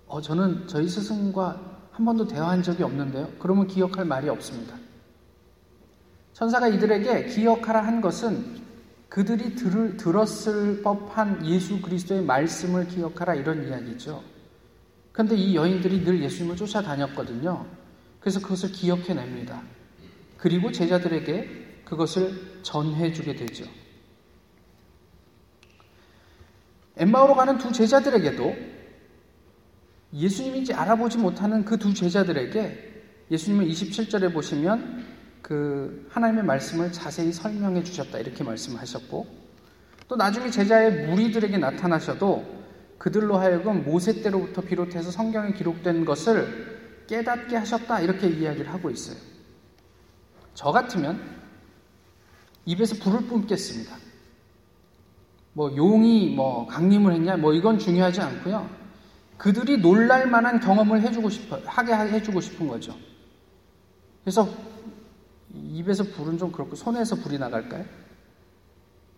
어, 0.06 0.20
저는 0.20 0.68
저희 0.68 0.88
스승과 0.88 1.88
한 1.90 2.04
번도 2.04 2.28
대화한 2.28 2.62
적이 2.62 2.84
없는데요. 2.84 3.30
그러면 3.40 3.66
기억할 3.66 4.04
말이 4.04 4.28
없습니다. 4.28 4.76
천사가 6.34 6.68
이들에게 6.68 7.26
기억하라 7.26 7.84
한 7.84 8.00
것은 8.00 8.62
그들이 9.08 9.56
들, 9.56 9.96
들었을 9.96 10.82
법한 10.82 11.46
예수 11.46 11.80
그리스도의 11.82 12.22
말씀을 12.22 12.86
기억하라 12.86 13.34
이런 13.34 13.66
이야기죠. 13.66 14.33
그런데 15.14 15.36
이 15.36 15.54
여인들이 15.54 16.02
늘 16.02 16.20
예수님을 16.24 16.56
쫓아다녔거든요. 16.56 17.64
그래서 18.18 18.40
그것을 18.40 18.72
기억해냅니다. 18.72 19.62
그리고 20.36 20.72
제자들에게 20.72 21.82
그것을 21.84 22.58
전해주게 22.62 23.36
되죠. 23.36 23.64
엠마오로 26.96 27.36
가는 27.36 27.58
두 27.58 27.70
제자들에게도 27.70 28.56
예수님인지 30.14 30.74
알아보지 30.74 31.18
못하는 31.18 31.64
그 31.64 31.78
두 31.78 31.94
제자들에게 31.94 33.02
예수님은 33.30 33.68
27절에 33.68 34.32
보시면 34.32 35.04
그 35.42 36.08
하나님의 36.10 36.42
말씀을 36.44 36.90
자세히 36.90 37.32
설명해 37.32 37.84
주셨다 37.84 38.18
이렇게 38.18 38.42
말씀하셨고 38.42 39.26
또 40.08 40.16
나중에 40.16 40.50
제자의 40.50 41.06
무리들에게 41.06 41.56
나타나셔도 41.56 42.63
그들로 43.04 43.36
하여금 43.36 43.84
모세 43.84 44.22
때로부터 44.22 44.62
비롯해서 44.62 45.10
성경에 45.10 45.52
기록된 45.52 46.06
것을 46.06 47.04
깨닫게 47.06 47.54
하셨다 47.54 48.00
이렇게 48.00 48.28
이야기를 48.28 48.72
하고 48.72 48.88
있어요. 48.88 49.18
저 50.54 50.72
같으면 50.72 51.20
입에서 52.64 52.94
불을 53.04 53.26
뿜겠습니다. 53.26 53.94
뭐 55.52 55.76
용이 55.76 56.34
뭐 56.34 56.66
강림을 56.66 57.12
했냐 57.12 57.36
뭐 57.36 57.52
이건 57.52 57.78
중요하지 57.78 58.22
않고요. 58.22 58.70
그들이 59.36 59.82
놀랄 59.82 60.26
만한 60.26 60.58
경험을 60.58 61.02
해주고 61.02 61.28
싶어 61.28 61.60
하게 61.66 61.92
해주고 61.92 62.40
싶은 62.40 62.68
거죠. 62.68 62.96
그래서 64.22 64.48
입에서 65.52 66.04
불은 66.04 66.38
좀 66.38 66.50
그렇고 66.50 66.74
손에서 66.74 67.16
불이 67.16 67.36
나갈까요? 67.36 67.84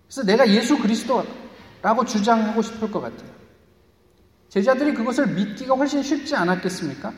그래서 0.08 0.24
내가 0.24 0.48
예수 0.48 0.76
그리스도라고 0.76 2.04
주장하고 2.04 2.62
싶을 2.62 2.90
것 2.90 3.00
같아요. 3.00 3.35
제자들이 4.48 4.94
그것을 4.94 5.26
믿기가 5.28 5.74
훨씬 5.74 6.02
쉽지 6.02 6.34
않았겠습니까? 6.34 7.12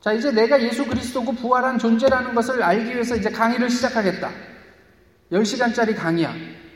자, 0.00 0.12
이제 0.12 0.30
내가 0.30 0.60
예수 0.62 0.86
그리스도고 0.86 1.32
부활한 1.32 1.78
존재라는 1.78 2.34
것을 2.34 2.62
알기 2.62 2.92
위해서 2.92 3.16
이제 3.16 3.30
강의를 3.30 3.68
시작하겠다. 3.68 4.30
10시간짜리 5.32 5.94
강의야. 5.94 6.34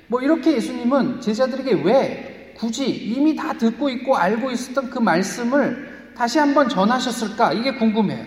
뭐 0.09 0.21
이렇게 0.21 0.53
예수님은 0.57 1.21
제자들에게 1.21 1.83
왜 1.83 2.55
굳이 2.57 2.87
이미 2.87 3.35
다 3.35 3.53
듣고 3.55 3.89
있고 3.91 4.17
알고 4.17 4.51
있었던 4.51 4.91
그 4.91 4.99
말씀을 4.99 6.13
다시 6.17 6.39
한번 6.39 6.69
전하셨을까? 6.69 7.55
이게 7.55 7.75
궁금해요. 7.75 8.25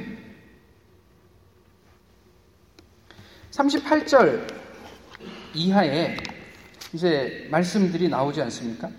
38절 3.51 4.47
이하에 5.53 6.17
이제 6.93 7.47
말씀들이 7.51 8.09
나오지 8.09 8.41
않습니까? 8.41 8.89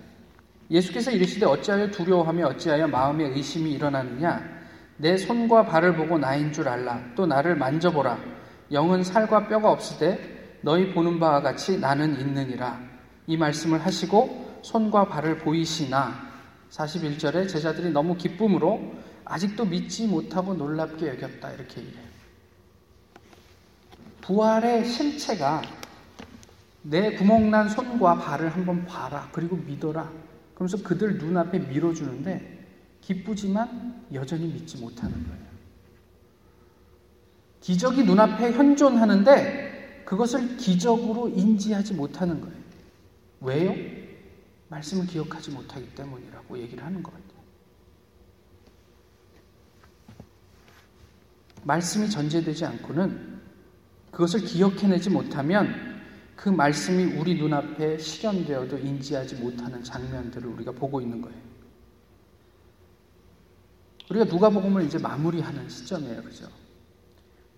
예수께서 0.70 1.10
이르시되 1.10 1.46
어찌하여 1.46 1.90
두려워하며 1.90 2.46
어찌하여 2.48 2.88
마음에 2.88 3.24
의심이 3.24 3.72
일어나느냐? 3.72 4.58
내 4.98 5.16
손과 5.16 5.66
발을 5.66 5.96
보고 5.96 6.18
나인 6.18 6.52
줄 6.52 6.68
알라. 6.68 7.00
또 7.14 7.26
나를 7.26 7.56
만져보라. 7.56 8.18
영은 8.72 9.02
살과 9.02 9.48
뼈가 9.48 9.70
없으되 9.70 10.58
너희 10.60 10.92
보는 10.92 11.18
바와 11.18 11.40
같이 11.40 11.78
나는 11.78 12.20
있느니라. 12.20 12.80
이 13.26 13.36
말씀을 13.36 13.84
하시고 13.84 14.60
손과 14.62 15.08
발을 15.08 15.38
보이시나? 15.38 16.28
41절에 16.70 17.48
제자들이 17.48 17.90
너무 17.90 18.16
기쁨으로 18.16 18.92
아직도 19.24 19.64
믿지 19.64 20.06
못하고 20.06 20.54
놀랍게 20.54 21.08
여겼다. 21.08 21.52
이렇게 21.52 21.80
얘기해요. 21.80 22.08
부활의 24.20 24.84
실체가 24.84 25.62
내 26.82 27.14
구멍난 27.14 27.68
손과 27.68 28.16
발을 28.16 28.50
한번 28.50 28.84
봐라. 28.84 29.28
그리고 29.32 29.56
믿어라 29.56 30.10
그러면서 30.58 30.82
그들 30.82 31.18
눈앞에 31.18 31.60
밀어주는데 31.60 32.66
기쁘지만 33.00 34.04
여전히 34.12 34.48
믿지 34.48 34.76
못하는 34.76 35.14
거예요. 35.24 35.48
기적이 37.60 38.02
눈앞에 38.02 38.50
현존하는데 38.50 40.02
그것을 40.04 40.56
기적으로 40.56 41.28
인지하지 41.28 41.94
못하는 41.94 42.40
거예요. 42.40 42.56
왜요? 43.40 43.72
말씀을 44.68 45.06
기억하지 45.06 45.52
못하기 45.52 45.94
때문이라고 45.94 46.58
얘기를 46.58 46.84
하는 46.84 47.04
것 47.04 47.12
같아요. 47.12 47.38
말씀이 51.62 52.10
전제되지 52.10 52.64
않고는 52.64 53.40
그것을 54.10 54.40
기억해내지 54.40 55.10
못하면 55.10 55.87
그 56.38 56.48
말씀이 56.48 57.18
우리 57.18 57.34
눈앞에 57.36 57.98
실현되어도 57.98 58.78
인지하지 58.78 59.34
못하는 59.34 59.82
장면들을 59.82 60.48
우리가 60.48 60.70
보고 60.70 61.00
있는 61.00 61.20
거예요. 61.20 61.36
우리가 64.08 64.24
누가복음을 64.24 64.84
이제 64.84 64.98
마무리하는 64.98 65.68
시점이에요. 65.68 66.22
그죠? 66.22 66.46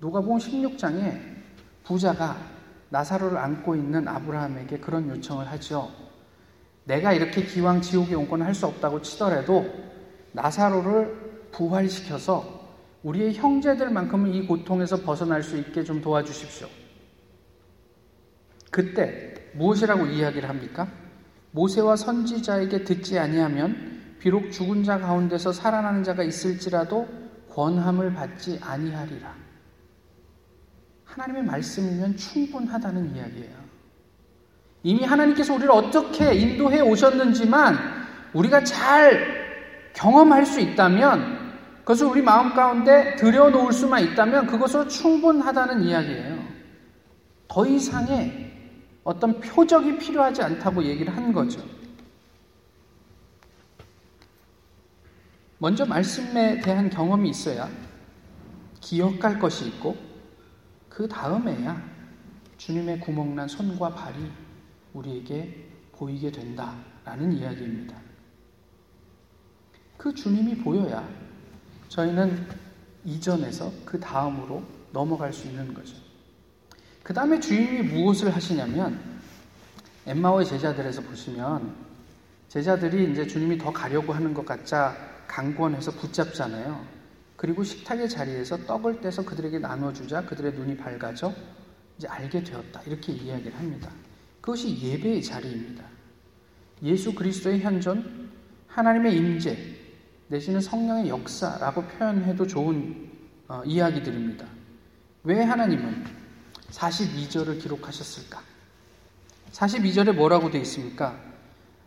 누가복음 0.01 0.39
16장에 0.39 1.21
부자가 1.85 2.39
나사로를 2.89 3.37
안고 3.37 3.77
있는 3.77 4.09
아브라함에게 4.09 4.79
그런 4.79 5.11
요청을 5.11 5.47
하죠. 5.51 5.91
내가 6.87 7.13
이렇게 7.13 7.45
기왕 7.45 7.83
지옥에 7.83 8.15
온 8.15 8.27
건 8.31 8.41
할 8.41 8.55
수 8.55 8.67
없다고 8.67 9.03
치더라도 9.03 9.71
나사로를 10.33 11.51
부활시켜서 11.53 12.67
우리의 13.03 13.35
형제들만큼은 13.35 14.33
이 14.33 14.47
고통에서 14.47 15.03
벗어날 15.03 15.43
수 15.43 15.59
있게 15.59 15.85
좀 15.85 16.01
도와주십시오. 16.01 16.80
그때 18.71 19.35
무엇이라고 19.55 20.07
이야기를 20.07 20.49
합니까? 20.49 20.89
모세와 21.53 21.97
선지자에게 21.97 22.85
듣지 22.85 23.19
아니하면 23.19 24.17
비록 24.21 24.53
죽은 24.53 24.85
자 24.85 24.99
가운데서 24.99 25.53
살아나는 25.53 26.05
자가 26.05 26.23
있을지라도 26.23 27.09
권함을 27.51 28.15
받지 28.15 28.59
아니하리라. 28.63 29.35
하나님의 31.05 31.45
말씀이면 31.45 32.17
충분하다는 32.17 33.17
이야기예요. 33.17 33.61
이미 34.83 35.05
하나님께서 35.05 35.55
우리를 35.55 35.71
어떻게 35.71 36.33
인도해 36.35 36.81
오셨는지만 36.81 37.77
우리가 38.33 38.63
잘 38.63 39.41
경험할 39.95 40.47
수 40.47 40.61
있다면 40.61 41.41
그것을 41.81 42.07
우리 42.07 42.23
마음 42.23 42.55
가운데 42.55 43.17
들여놓을 43.17 43.73
수만 43.73 44.05
있다면 44.05 44.47
그것으로 44.47 44.87
충분하다는 44.87 45.83
이야기예요. 45.83 46.39
더 47.49 47.67
이상의 47.67 48.50
어떤 49.11 49.41
표적이 49.41 49.99
필요하지 49.99 50.41
않다고 50.41 50.85
얘기를 50.85 51.15
한 51.17 51.33
거죠. 51.33 51.61
먼저 55.59 55.85
말씀에 55.85 56.61
대한 56.61 56.89
경험이 56.89 57.31
있어야 57.31 57.69
기억할 58.81 59.41
것이 59.41 59.67
있고 59.67 59.97
그 60.89 61.09
다음에야 61.09 61.83
주님의 62.57 63.01
구멍난 63.01 63.49
손과 63.49 63.95
발이 63.95 64.31
우리에게 64.95 65.69
보이게 65.91 66.31
된다라는 66.31 67.33
이야기입니다. 67.33 67.97
그 69.97 70.15
주님이 70.15 70.59
보여야 70.59 71.07
저희는 71.89 72.47
이전에서 73.05 73.73
그 73.85 73.99
다음으로 73.99 74.63
넘어갈 74.93 75.33
수 75.33 75.49
있는 75.49 75.75
거죠. 75.75 76.10
그 77.03 77.15
다음에 77.15 77.41
주님이 77.41 77.83
무엇을 77.83 78.35
하시냐면 78.35 79.01
엠마오의 80.07 80.47
제자들에서 80.47 81.03
보시면 81.03 81.75
제자들이 82.49 83.13
이제 83.13 83.27
주님이 83.27 83.59
더 83.59 83.73
가려고 83.73 84.13
하는 84.13 84.35
것 84.35 84.45
같자 84.45 84.97
강권해서 85.27 85.93
붙잡잖아요. 85.93 86.85
그리고 87.37 87.63
식탁의 87.63 88.09
자리에서 88.09 88.67
떡을 88.67 89.01
떼서 89.01 89.25
그들에게 89.25 89.61
나눠주자 89.61 90.25
그들의 90.27 90.53
눈이 90.55 90.77
밝아져 90.77 91.33
이제 91.97 92.09
알게 92.09 92.45
되었다. 92.45 92.83
이렇게 92.83 93.13
이야기를 93.13 93.57
합니다. 93.57 93.91
그것이 94.41 94.77
예배의 94.79 95.23
자리입니다. 95.23 95.85
예수 96.83 97.15
그리스도의 97.15 97.61
현존, 97.61 98.31
하나님의 98.67 99.17
임재, 99.17 99.57
내지는 100.29 100.61
성령의 100.61 101.09
역사라고 101.09 101.85
표현해도 101.85 102.47
좋은 102.47 103.11
어, 103.49 103.63
이야기들입니다. 103.65 104.47
왜 105.25 105.43
하나님은 105.43 106.20
42절을 106.73 107.61
기록하셨을까? 107.61 108.41
42절에 109.53 110.13
뭐라고 110.13 110.51
되어 110.51 110.61
있습니까? 110.63 111.17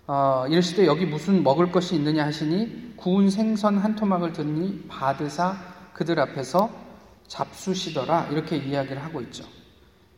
어, 0.05 0.45
이르시되 0.49 0.85
여기 0.85 1.05
무슨 1.05 1.43
먹을 1.43 1.71
것이 1.71 1.95
있느냐 1.95 2.25
하시니 2.25 2.93
구운 2.97 3.29
생선 3.29 3.77
한 3.77 3.95
토막을 3.95 4.33
듣니 4.33 4.85
받으사 4.87 5.57
그들 5.93 6.19
앞에서 6.19 6.69
잡수시더라 7.27 8.27
이렇게 8.31 8.57
이야기를 8.57 9.01
하고 9.01 9.21
있죠. 9.21 9.45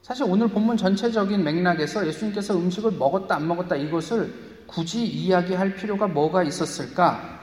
사실 0.02 0.26
오늘 0.28 0.48
본문 0.48 0.78
전체적인 0.78 1.44
맥락에서 1.44 2.06
예수님께서 2.08 2.56
음식을 2.58 2.92
먹었다 2.94 3.36
안 3.36 3.48
먹었다 3.48 3.76
이것을 3.76 4.64
굳이 4.68 5.06
이야기할 5.06 5.76
필요가 5.76 6.08
뭐가 6.08 6.44
있었을까? 6.44 7.40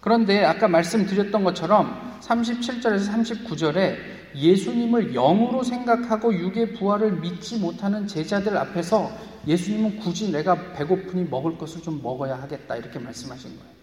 그런데 0.00 0.44
아까 0.44 0.68
말씀드렸던 0.68 1.42
것처럼 1.42 2.20
37절에서 2.20 3.08
39절에 3.12 4.15
예수님을 4.36 5.12
영으로 5.14 5.62
생각하고 5.62 6.34
육의 6.34 6.74
부활을 6.74 7.12
믿지 7.20 7.58
못하는 7.58 8.06
제자들 8.06 8.56
앞에서 8.56 9.10
예수님은 9.46 9.98
굳이 10.00 10.30
내가 10.30 10.72
배고프니 10.72 11.24
먹을 11.24 11.56
것을 11.56 11.82
좀 11.82 12.00
먹어야 12.02 12.40
하겠다 12.42 12.76
이렇게 12.76 12.98
말씀하신 12.98 13.50
거예요. 13.50 13.76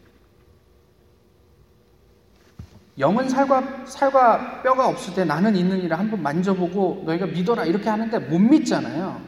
영은 3.00 3.28
살과 3.28 3.86
살과 3.86 4.62
뼈가 4.62 4.88
없을 4.88 5.16
때 5.16 5.26
나는 5.26 5.56
있느니라 5.56 5.98
한번 5.98 6.22
만져보고 6.22 7.04
너희가 7.06 7.26
믿어라 7.26 7.66
이렇게 7.66 7.90
하는데 7.90 8.20
못 8.20 8.38
믿잖아요. 8.38 9.20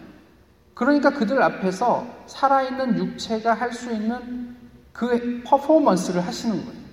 그러니까 0.76 1.10
그들 1.10 1.42
앞에서 1.42 2.06
살아있는 2.28 2.98
육체가 2.98 3.54
할 3.54 3.72
수 3.72 3.92
있는 3.92 4.56
그 4.94 5.42
퍼포먼스를 5.46 6.26
하시는 6.26 6.64
거예요. 6.64 6.86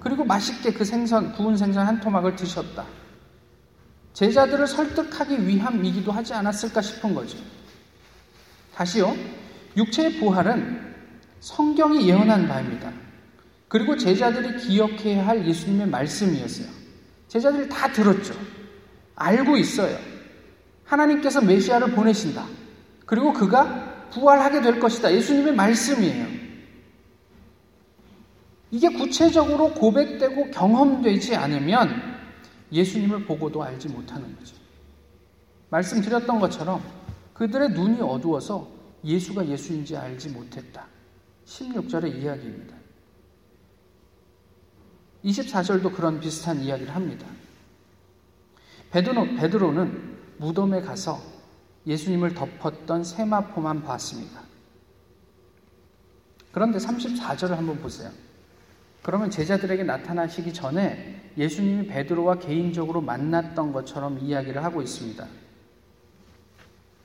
그리고 0.00 0.24
맛있게 0.24 0.72
그 0.72 0.84
생선, 0.84 1.32
구운 1.32 1.56
생선 1.56 1.86
한 1.86 2.00
토막을 2.00 2.36
드셨다. 2.36 2.84
제자들을 4.12 4.66
설득하기 4.66 5.46
위함이기도 5.46 6.12
하지 6.12 6.34
않았을까 6.34 6.82
싶은 6.82 7.14
거죠. 7.14 7.38
다시요. 8.74 9.14
육체의 9.76 10.18
부활은 10.18 10.94
성경이 11.40 12.08
예언한 12.08 12.48
바입니다. 12.48 12.92
그리고 13.68 13.96
제자들이 13.96 14.56
기억해야 14.56 15.26
할 15.26 15.46
예수님의 15.46 15.86
말씀이었어요. 15.88 16.66
제자들이 17.28 17.68
다 17.68 17.90
들었죠. 17.92 18.34
알고 19.14 19.56
있어요. 19.56 19.96
하나님께서 20.84 21.40
메시아를 21.40 21.92
보내신다. 21.92 22.46
그리고 23.06 23.32
그가 23.32 24.08
부활하게 24.10 24.60
될 24.60 24.80
것이다. 24.80 25.12
예수님의 25.12 25.54
말씀이에요. 25.54 26.26
이게 28.72 28.88
구체적으로 28.88 29.72
고백되고 29.72 30.50
경험되지 30.50 31.36
않으면 31.36 32.09
예수님을 32.72 33.24
보고도 33.24 33.62
알지 33.62 33.88
못하는 33.88 34.36
거죠. 34.36 34.56
말씀드렸던 35.70 36.40
것처럼 36.40 36.82
그들의 37.34 37.70
눈이 37.70 38.00
어두워서 38.00 38.68
예수가 39.04 39.46
예수인지 39.46 39.96
알지 39.96 40.30
못했다. 40.30 40.86
16절의 41.46 42.16
이야기입니다. 42.16 42.76
24절도 45.24 45.94
그런 45.94 46.20
비슷한 46.20 46.60
이야기를 46.60 46.94
합니다. 46.94 47.26
베드로, 48.90 49.36
베드로는 49.36 50.18
무덤에 50.38 50.80
가서 50.80 51.20
예수님을 51.86 52.34
덮었던 52.34 53.04
세마포만 53.04 53.82
봤습니다. 53.82 54.42
그런데 56.52 56.78
34절을 56.78 57.50
한번 57.50 57.80
보세요. 57.80 58.10
그러면 59.02 59.30
제자들에게 59.30 59.84
나타나시기 59.84 60.52
전에 60.52 61.19
예수님이 61.36 61.86
베드로와 61.86 62.38
개인적으로 62.38 63.00
만났던 63.00 63.72
것처럼 63.72 64.18
이야기를 64.20 64.62
하고 64.62 64.82
있습니다. 64.82 65.26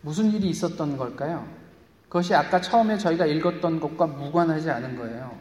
무슨 0.02 0.32
일이 0.32 0.50
있었던 0.50 0.98
걸까요? 0.98 1.48
그것이 2.04 2.34
아까 2.36 2.62
처음에 2.62 2.98
저희가 2.98 3.26
읽었던 3.26 3.80
것과 3.80 4.08
무관하지 4.08 4.70
않은 4.70 4.96
거예요. 4.96 5.38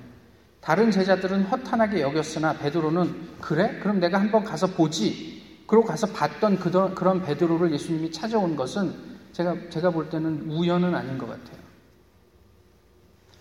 다른 0.61 0.91
제자들은 0.91 1.45
허탄하게 1.45 2.01
여겼으나 2.01 2.55
베드로는 2.55 3.39
그래? 3.41 3.79
그럼 3.81 4.01
내가 4.01 4.19
한번 4.19 4.45
가서 4.45 4.67
보지. 4.69 5.63
그러고 5.67 5.87
가서 5.87 6.07
봤던 6.09 6.59
그런 6.59 7.23
베드로를 7.23 7.73
예수님이 7.73 8.11
찾아온 8.11 8.57
것은 8.57 8.95
제가 9.33 9.69
제가 9.69 9.91
볼 9.91 10.09
때는 10.09 10.51
우연은 10.51 10.95
아닌 10.95 11.19
것 11.19 11.27
같아요. 11.27 11.63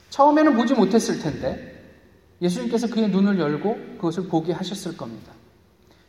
처음에는 0.10 0.56
보지 0.56 0.74
못했을 0.74 1.20
텐데 1.20 1.73
예수님께서 2.44 2.88
그의 2.88 3.10
눈을 3.10 3.40
열고 3.40 3.96
그것을 3.96 4.28
보게 4.28 4.52
하셨을 4.52 4.98
겁니다. 4.98 5.32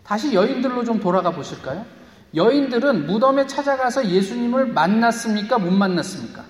다시 0.03 0.35
여인들로 0.35 0.85
좀 0.85 0.99
돌아가 0.99 1.31
보실까요? 1.31 1.87
여인들은 2.35 3.07
무덤에 3.07 3.47
찾아가서 3.47 4.11
예수님을 4.11 4.67
만났습니까? 4.67 5.59
못 5.59 5.71
만났습니까? 5.71 6.45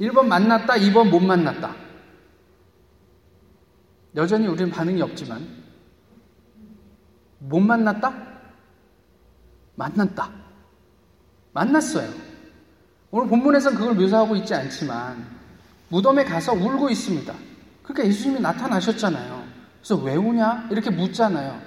1번 0.00 0.26
만났다, 0.26 0.74
2번 0.74 1.08
못 1.08 1.20
만났다. 1.20 1.76
여전히 4.16 4.48
우리는 4.48 4.70
반응이 4.70 5.00
없지만, 5.00 5.46
못 7.38 7.60
만났다? 7.60 8.12
만났다. 9.76 10.30
만났어요. 11.52 12.10
오늘 13.12 13.28
본문에서는 13.28 13.78
그걸 13.78 13.94
묘사하고 13.94 14.34
있지 14.36 14.54
않지만, 14.54 15.24
무덤에 15.88 16.24
가서 16.24 16.52
울고 16.52 16.90
있습니다. 16.90 17.51
그러니까 17.82 18.06
예수님이 18.08 18.40
나타나셨잖아요. 18.40 19.42
그래서 19.80 19.96
왜 20.02 20.16
우냐? 20.16 20.68
이렇게 20.70 20.90
묻잖아요. 20.90 21.60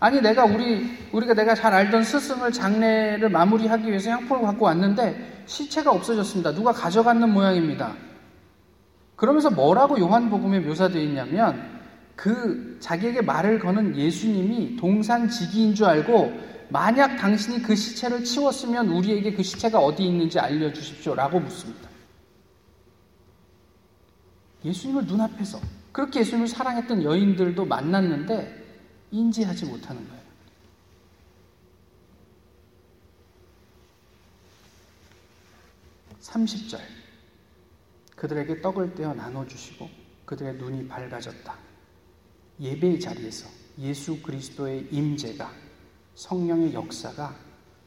아니, 0.00 0.20
내가 0.20 0.44
우리, 0.44 0.90
우리가 1.12 1.34
내가 1.34 1.54
잘 1.54 1.74
알던 1.74 2.02
스승을 2.04 2.52
장례를 2.52 3.28
마무리하기 3.28 3.86
위해서 3.86 4.10
향품을 4.10 4.42
갖고 4.42 4.64
왔는데 4.64 5.44
시체가 5.46 5.90
없어졌습니다. 5.90 6.54
누가 6.54 6.72
가져갔는 6.72 7.30
모양입니다. 7.30 7.94
그러면서 9.14 9.50
뭐라고 9.50 9.98
요한복음에 10.00 10.60
묘사되어 10.60 11.02
있냐면 11.02 11.80
그 12.16 12.78
자기에게 12.80 13.20
말을 13.20 13.58
거는 13.58 13.94
예수님이 13.94 14.76
동산지기인 14.76 15.74
줄 15.74 15.86
알고 15.86 16.32
만약 16.70 17.16
당신이 17.16 17.62
그 17.62 17.76
시체를 17.76 18.24
치웠으면 18.24 18.88
우리에게 18.88 19.34
그 19.34 19.42
시체가 19.42 19.78
어디 19.78 20.04
있는지 20.04 20.38
알려주십시오. 20.38 21.14
라고 21.14 21.40
묻습니다. 21.40 21.89
예수님을 24.64 25.06
눈앞에서 25.06 25.60
그렇게 25.92 26.20
예수님을 26.20 26.48
사랑했던 26.48 27.02
여인들도 27.02 27.64
만났는데 27.64 28.60
인지하지 29.10 29.66
못하는 29.66 30.06
거예요. 30.08 30.20
30절. 36.20 36.78
그들에게 38.14 38.60
떡을 38.60 38.94
떼어 38.94 39.14
나눠주시고 39.14 39.88
그들의 40.26 40.54
눈이 40.56 40.86
밝아졌다. 40.86 41.56
예배의 42.60 43.00
자리에서 43.00 43.48
예수 43.78 44.20
그리스도의 44.20 44.88
임재가 44.90 45.50
성령의 46.14 46.74
역사가 46.74 47.34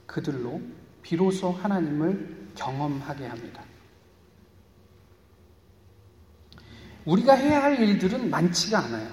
그들로 0.08 0.60
비로소 1.04 1.52
하나님을 1.52 2.52
경험하게 2.56 3.28
합니다. 3.28 3.64
우리가 7.06 7.34
해야 7.34 7.64
할 7.64 7.80
일들은 7.80 8.30
많지가 8.30 8.80
않아요. 8.80 9.08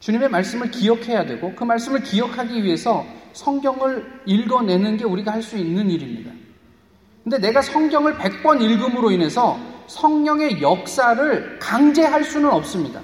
주님의 0.00 0.28
말씀을 0.30 0.70
기억해야 0.70 1.26
되고 1.26 1.54
그 1.54 1.64
말씀을 1.64 2.02
기억하기 2.02 2.62
위해서 2.62 3.04
성경을 3.32 4.22
읽어내는 4.26 4.96
게 4.96 5.04
우리가 5.04 5.32
할 5.32 5.42
수 5.42 5.56
있는 5.56 5.90
일입니다. 5.90 6.30
근데 7.24 7.38
내가 7.38 7.60
성경을 7.60 8.14
100번 8.16 8.62
읽음으로 8.62 9.10
인해서 9.10 9.58
성령의 9.86 10.62
역사를 10.62 11.58
강제할 11.58 12.24
수는 12.24 12.50
없습니다. 12.50 13.00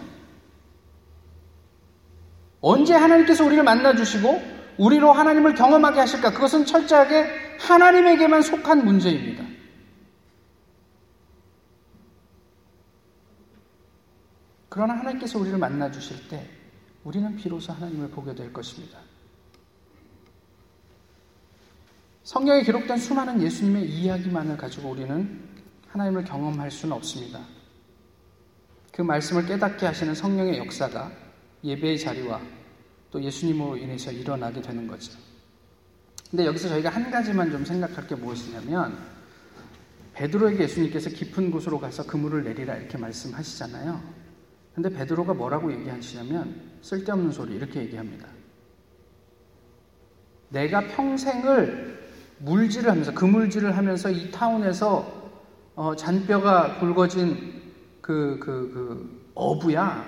언제 2.61 2.95
하나님께서 2.95 3.45
우리를 3.45 3.63
만나주시고 3.63 4.55
우리로 4.79 5.13
하나님을 5.13 5.55
경험하게 5.55 6.01
하실까? 6.01 6.33
그것은 6.33 6.65
철저하게 6.65 7.27
하나님에게만 7.61 8.43
속한 8.43 8.85
문제입니다. 8.85 9.44
그러나 14.75 14.95
하나님께서 14.95 15.39
우리를 15.39 15.57
만나 15.57 15.89
주실 15.89 16.27
때 16.27 16.51
우리는 17.05 17.37
비로소 17.37 17.73
하나님을 17.73 18.09
보게 18.11 18.35
될 18.35 18.53
것입니다. 18.53 18.99
성경에 22.25 22.65
기록된 22.65 22.99
수많은 22.99 23.41
예수님의 23.41 23.89
이야기만을 23.89 24.57
가지고 24.57 24.89
우리는 24.89 25.49
하나님을 25.87 26.25
경험할 26.25 26.73
수는 26.73 26.97
없습니다. 26.97 27.39
그 28.91 29.03
말씀을 29.03 29.47
깨닫게 29.47 29.87
하시는 29.87 30.13
성령의 30.13 30.59
역사가 30.59 31.13
예배의 31.63 31.97
자리와 32.01 32.41
또 33.13 33.23
예수님으로 33.23 33.77
인해서 33.77 34.11
일어나게 34.11 34.61
되는 34.61 34.89
거죠. 34.89 35.13
근데 36.33 36.47
여기서 36.47 36.71
저희가 36.71 36.91
한 36.91 37.13
가지만 37.13 37.49
좀 37.53 37.65
생각할 37.65 38.09
게 38.09 38.17
무엇이냐면 38.17 38.99
베드로에게 40.15 40.65
예수님께서 40.65 41.11
깊은 41.11 41.53
곳으로 41.53 41.79
가서 41.79 42.05
그물을 42.05 42.43
내리라 42.43 42.75
이렇게 42.75 42.99
말씀하시잖아요. 42.99 44.24
근데 44.75 44.89
베드로가 44.89 45.35
뭐라고 45.35 45.73
얘기하시냐면 45.73 46.61
쓸데없는 46.83 47.31
소리 47.31 47.55
이렇게 47.55 47.81
얘기합니다. 47.81 48.29
내가 50.49 50.81
평생을 50.89 51.95
물질을 52.39 52.91
하면서 52.91 53.13
그물질을 53.13 53.77
하면서 53.77 54.11
이 54.11 54.31
타운에서 54.31 55.25
어, 55.77 55.97
잔뼈가 55.97 56.79
굵어진 56.79 57.63
그, 58.01 58.39
그, 58.41 58.71
그 58.73 59.31
어부야. 59.35 60.05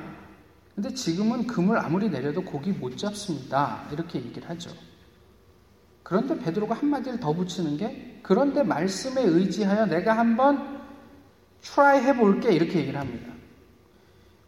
근데 0.74 0.92
지금은 0.92 1.46
그물을 1.46 1.78
아무리 1.78 2.10
내려도 2.10 2.42
고기 2.42 2.70
못 2.70 2.96
잡습니다. 2.96 3.84
이렇게 3.92 4.18
얘기를 4.18 4.48
하죠. 4.50 4.70
그런데 6.02 6.38
베드로가 6.38 6.74
한마디를 6.74 7.18
더 7.18 7.32
붙이는 7.32 7.76
게 7.76 8.20
그런데 8.22 8.62
말씀에 8.62 9.22
의지하여 9.22 9.86
내가 9.86 10.16
한번 10.16 10.80
try 11.62 12.02
해볼게 12.02 12.52
이렇게 12.52 12.80
얘기를 12.80 13.00
합니다. 13.00 13.35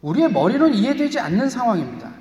우리의 0.03 0.31
머리는 0.33 0.75
이해되지 0.75 1.19
않는 1.19 1.51
상황입니다. 1.51 2.13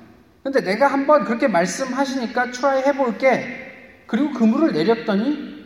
근데 0.42 0.60
내가 0.60 0.88
한번 0.88 1.24
그렇게 1.24 1.46
말씀하시니까 1.48 2.50
try 2.52 2.82
해볼게. 2.82 4.04
그리고 4.06 4.32
그물을 4.32 4.72
내렸더니 4.72 5.58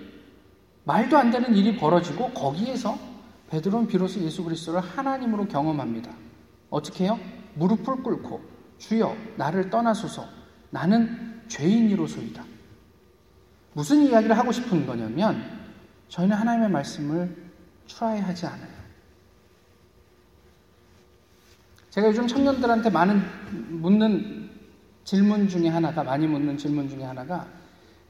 말도 0.84 1.16
안 1.16 1.30
되는 1.30 1.54
일이 1.54 1.76
벌어지고 1.76 2.30
거기에서 2.30 2.98
베드로는 3.50 3.86
비로소 3.86 4.20
예수 4.20 4.42
그리스도를 4.42 4.80
하나님으로 4.80 5.46
경험합니다. 5.46 6.10
어떻게 6.70 7.04
해요? 7.04 7.20
무릎을 7.54 8.02
꿇고 8.02 8.40
주여 8.78 9.16
나를 9.36 9.70
떠나소서 9.70 10.26
나는 10.70 11.42
죄인이로소이다. 11.48 12.42
무슨 13.74 14.02
이야기를 14.02 14.36
하고 14.36 14.52
싶은 14.52 14.86
거냐면 14.86 15.42
저희는 16.08 16.36
하나님의 16.36 16.70
말씀을 16.70 17.36
try 17.86 18.20
하지 18.20 18.46
않아요. 18.46 18.71
제가 21.92 22.08
요즘 22.08 22.26
청년들한테 22.26 22.88
많은 22.88 23.22
묻는 23.82 24.48
질문 25.04 25.46
중에 25.46 25.68
하나가, 25.68 26.02
많이 26.02 26.26
묻는 26.26 26.56
질문 26.56 26.88
중에 26.88 27.04
하나가, 27.04 27.46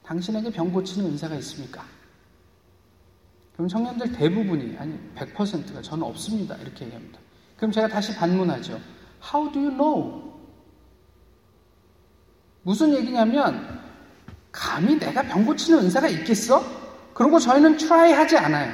당신에게 0.04 0.52
병 0.52 0.72
고치는 0.72 1.10
은사가 1.10 1.34
있습니까? 1.36 1.84
그럼 3.54 3.66
청년들 3.66 4.12
대부분이, 4.12 4.76
아니, 4.78 4.96
100%가 5.16 5.82
저는 5.82 6.04
없습니다. 6.04 6.54
이렇게 6.58 6.84
얘기합니다. 6.84 7.18
그럼 7.56 7.72
제가 7.72 7.88
다시 7.88 8.14
반문하죠. 8.14 8.80
How 9.20 9.50
do 9.50 9.60
you 9.60 9.76
know? 9.76 10.32
무슨 12.62 12.94
얘기냐면, 12.94 13.80
감히 14.52 14.96
내가 14.96 15.22
병 15.22 15.44
고치는 15.44 15.80
은사가 15.80 16.06
있겠어? 16.06 16.62
그러고 17.14 17.40
저희는 17.40 17.78
try 17.78 18.12
하지 18.12 18.38
않아요. 18.38 18.72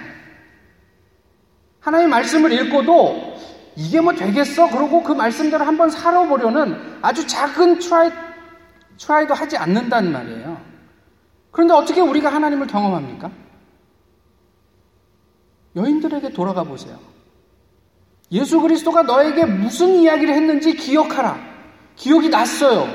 하나님의 1.81 2.11
말씀을 2.11 2.53
읽고도 2.53 3.38
이게 3.79 4.01
뭐 4.01 4.12
되겠어? 4.12 4.69
그러고 4.71 5.05
그 5.05 5.12
말씀대로 5.12 5.64
한번 5.64 5.88
살아보려는 5.88 6.99
아주 7.01 7.25
작은 7.25 7.79
try, 7.79 8.11
try도 8.98 9.35
하지 9.35 9.57
않는다는 9.57 10.11
말이에요. 10.11 10.61
그런데 11.53 11.75
어떻게 11.75 12.01
우리가 12.01 12.29
하나님을 12.29 12.67
경험합니까? 12.67 13.31
여인들에게 15.77 16.33
돌아가 16.33 16.64
보세요. 16.64 16.99
예수 18.33 18.61
그리스도가 18.61 19.03
너에게 19.03 19.45
무슨 19.45 20.01
이야기를 20.01 20.35
했는지 20.35 20.75
기억하라. 20.75 21.38
기억이 21.95 22.31
났어요. 22.31 22.93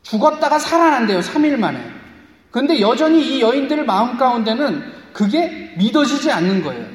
죽었다가 0.00 0.58
살아난대요. 0.60 1.20
3일 1.20 1.58
만에. 1.58 1.78
그런데 2.50 2.80
여전히 2.80 3.20
이 3.20 3.42
여인들 3.42 3.84
마음 3.84 4.16
가운데는 4.16 4.82
그게 5.12 5.74
믿어지지 5.76 6.30
않는 6.30 6.62
거예요. 6.62 6.86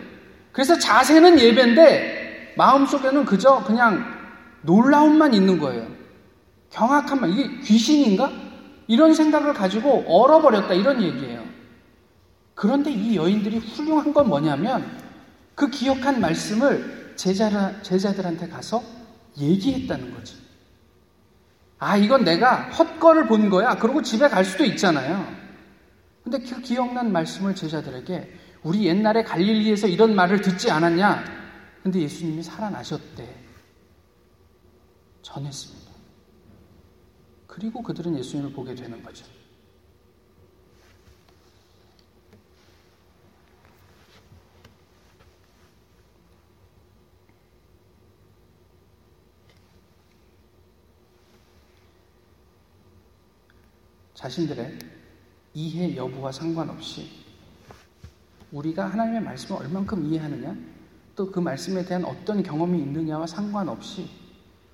그래서 0.52 0.80
자세는 0.80 1.40
예배인데 1.40 2.29
마음속에는 2.58 3.26
그저 3.26 3.64
그냥 3.64 4.04
놀라움만 4.62 5.34
있는 5.34 5.60
거예요. 5.60 5.88
경악한 6.72 7.22
말, 7.22 7.30
이게 7.32 7.60
귀신인가? 7.62 8.32
이런 8.88 9.14
생각을 9.14 9.54
가지고 9.54 10.04
얼어버렸다, 10.08 10.74
이런 10.74 11.02
얘기예요. 11.02 11.44
그런데 12.54 12.92
이 12.92 13.16
여인들이 13.16 13.58
훌륭한 13.60 14.14
건 14.14 14.28
뭐냐면 14.28 14.86
그 15.56 15.70
기억한 15.70 16.20
말씀을 16.20 17.14
제자, 17.16 17.82
제자들한테 17.82 18.50
가서 18.50 18.84
얘기했다는 19.38 20.14
거지. 20.14 20.36
아, 21.78 21.96
이건 21.96 22.26
내가 22.26 22.70
헛거를 22.70 23.28
본 23.28 23.50
거야. 23.50 23.76
그러고 23.76 24.02
집에 24.02 24.28
갈 24.28 24.44
수도 24.44 24.66
있잖아요. 24.66 25.26
근데 26.24 26.40
그 26.40 26.62
기억난 26.62 27.12
말씀을 27.12 27.56
제자들에게 27.56 28.34
우리 28.64 28.86
옛날에 28.86 29.24
갈릴리에서 29.24 29.88
이런 29.88 30.16
말을 30.16 30.42
듣지 30.42 30.70
않았냐? 30.70 31.39
근데 31.84 32.02
예수님이 32.02 32.44
살아나셨대. 32.44 33.50
전했습니다. 35.22 35.92
그리고 37.46 37.84
그들은 37.84 38.18
예수님을 38.18 38.52
보게 38.52 38.74
되는 38.74 39.02
거죠. 39.04 39.26
자신들의 54.16 54.80
이해 55.54 55.96
여부와 55.96 56.32
상관없이 56.32 57.10
우리가 58.52 58.90
하나님의 58.92 59.22
말씀을 59.22 59.62
얼만큼 59.62 60.06
이해하느냐, 60.06 60.58
또 61.20 61.30
그 61.30 61.42
말씀에 61.42 61.84
대한 61.84 62.06
어떤 62.06 62.42
경험이 62.42 62.80
있느냐와 62.80 63.28
상관없이 63.28 64.10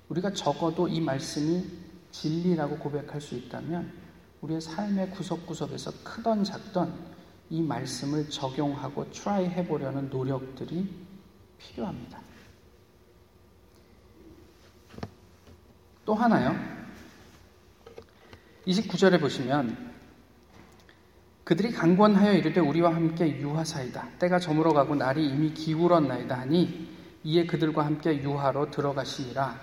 우리가 0.08 0.32
적어도 0.32 0.86
이 0.86 1.00
말씀이 1.00 1.64
진리라고 2.12 2.78
고백할 2.78 3.20
수 3.20 3.34
있다면 3.34 3.92
우리의 4.42 4.60
삶의 4.60 5.10
구석구석에서 5.10 6.04
크던 6.04 6.44
작던 6.44 6.94
이 7.50 7.60
말씀을 7.60 8.30
적용하고 8.30 9.10
try 9.10 9.46
해보려는 9.46 10.08
노력들이 10.08 10.88
필요합니다. 11.58 12.20
또 16.04 16.14
하나요. 16.14 16.54
29절에 18.68 19.20
보시면 19.20 19.95
그들이 21.46 21.70
강권하여 21.70 22.32
이르되 22.32 22.58
우리와 22.58 22.92
함께 22.92 23.38
유하사이다. 23.38 24.08
때가 24.18 24.40
저물어 24.40 24.72
가고 24.72 24.96
날이 24.96 25.24
이미 25.28 25.54
기울었나이다 25.54 26.40
하니 26.40 26.88
이에 27.22 27.46
그들과 27.46 27.86
함께 27.86 28.20
유하로 28.20 28.72
들어가시니라. 28.72 29.56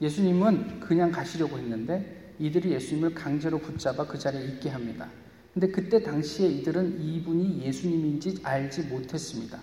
예수님은 0.00 0.80
그냥 0.80 1.12
가시려고 1.12 1.58
했는데 1.58 2.34
이들이 2.38 2.72
예수님을 2.72 3.12
강제로 3.12 3.58
붙잡아 3.58 4.06
그 4.06 4.18
자리에 4.18 4.42
있게 4.46 4.70
합니다. 4.70 5.10
근데 5.52 5.68
그때 5.68 6.02
당시에 6.02 6.48
이들은 6.48 7.02
이분이 7.02 7.64
예수님인지 7.66 8.40
알지 8.42 8.84
못했습니다. 8.84 9.58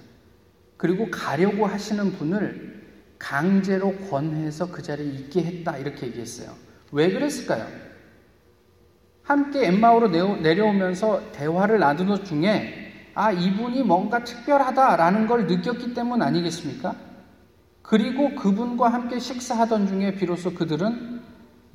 그리고 0.78 1.10
가려고 1.10 1.65
하시는 1.65 2.12
분을 2.12 2.84
강제로 3.17 3.96
권해서 4.12 4.72
그 4.72 4.84
자리에 4.84 5.08
있게 5.08 5.41
했다 5.41 5.80
이렇게 5.80 6.06
얘기했어요. 6.06 6.54
왜 6.91 7.12
그랬을까요? 7.12 7.87
함께 9.28 9.68
엠마오로 9.68 10.08
내려오면서 10.38 11.34
대화를 11.34 11.80
나누는 11.80 12.24
중에 12.24 13.12
아, 13.13 13.32
이분이 13.32 13.84
뭔가 13.84 14.24
특별하다라는 14.24 15.28
걸 15.28 15.48
느꼈기 15.48 15.94
때문 15.94 16.22
아니겠습니까? 16.22 16.96
그리고 17.82 18.34
그분과 18.36 18.88
함께 18.88 19.20
식사하던 19.20 19.88
중에 19.88 20.16
비로소 20.16 20.54
그들은 20.54 21.22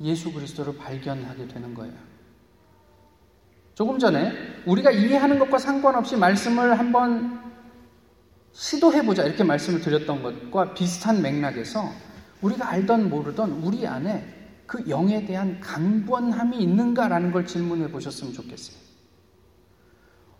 예수 0.01 0.33
그리스도를 0.33 0.77
발견하게 0.77 1.47
되는 1.47 1.75
거예요. 1.75 1.93
조금 3.75 3.99
전에 3.99 4.31
우리가 4.65 4.89
이해하는 4.89 5.37
것과 5.37 5.59
상관없이 5.59 6.15
말씀을 6.15 6.79
한번 6.79 7.39
시도해보자 8.51 9.23
이렇게 9.23 9.43
말씀을 9.43 9.81
드렸던 9.81 10.23
것과 10.23 10.73
비슷한 10.73 11.21
맥락에서 11.21 11.83
우리가 12.41 12.69
알던 12.69 13.09
모르던 13.09 13.61
우리 13.63 13.85
안에 13.85 14.42
그 14.65 14.83
영에 14.89 15.25
대한 15.25 15.59
강권함이 15.59 16.57
있는가라는 16.57 17.31
걸 17.31 17.45
질문해 17.45 17.91
보셨으면 17.91 18.33
좋겠어요. 18.33 18.77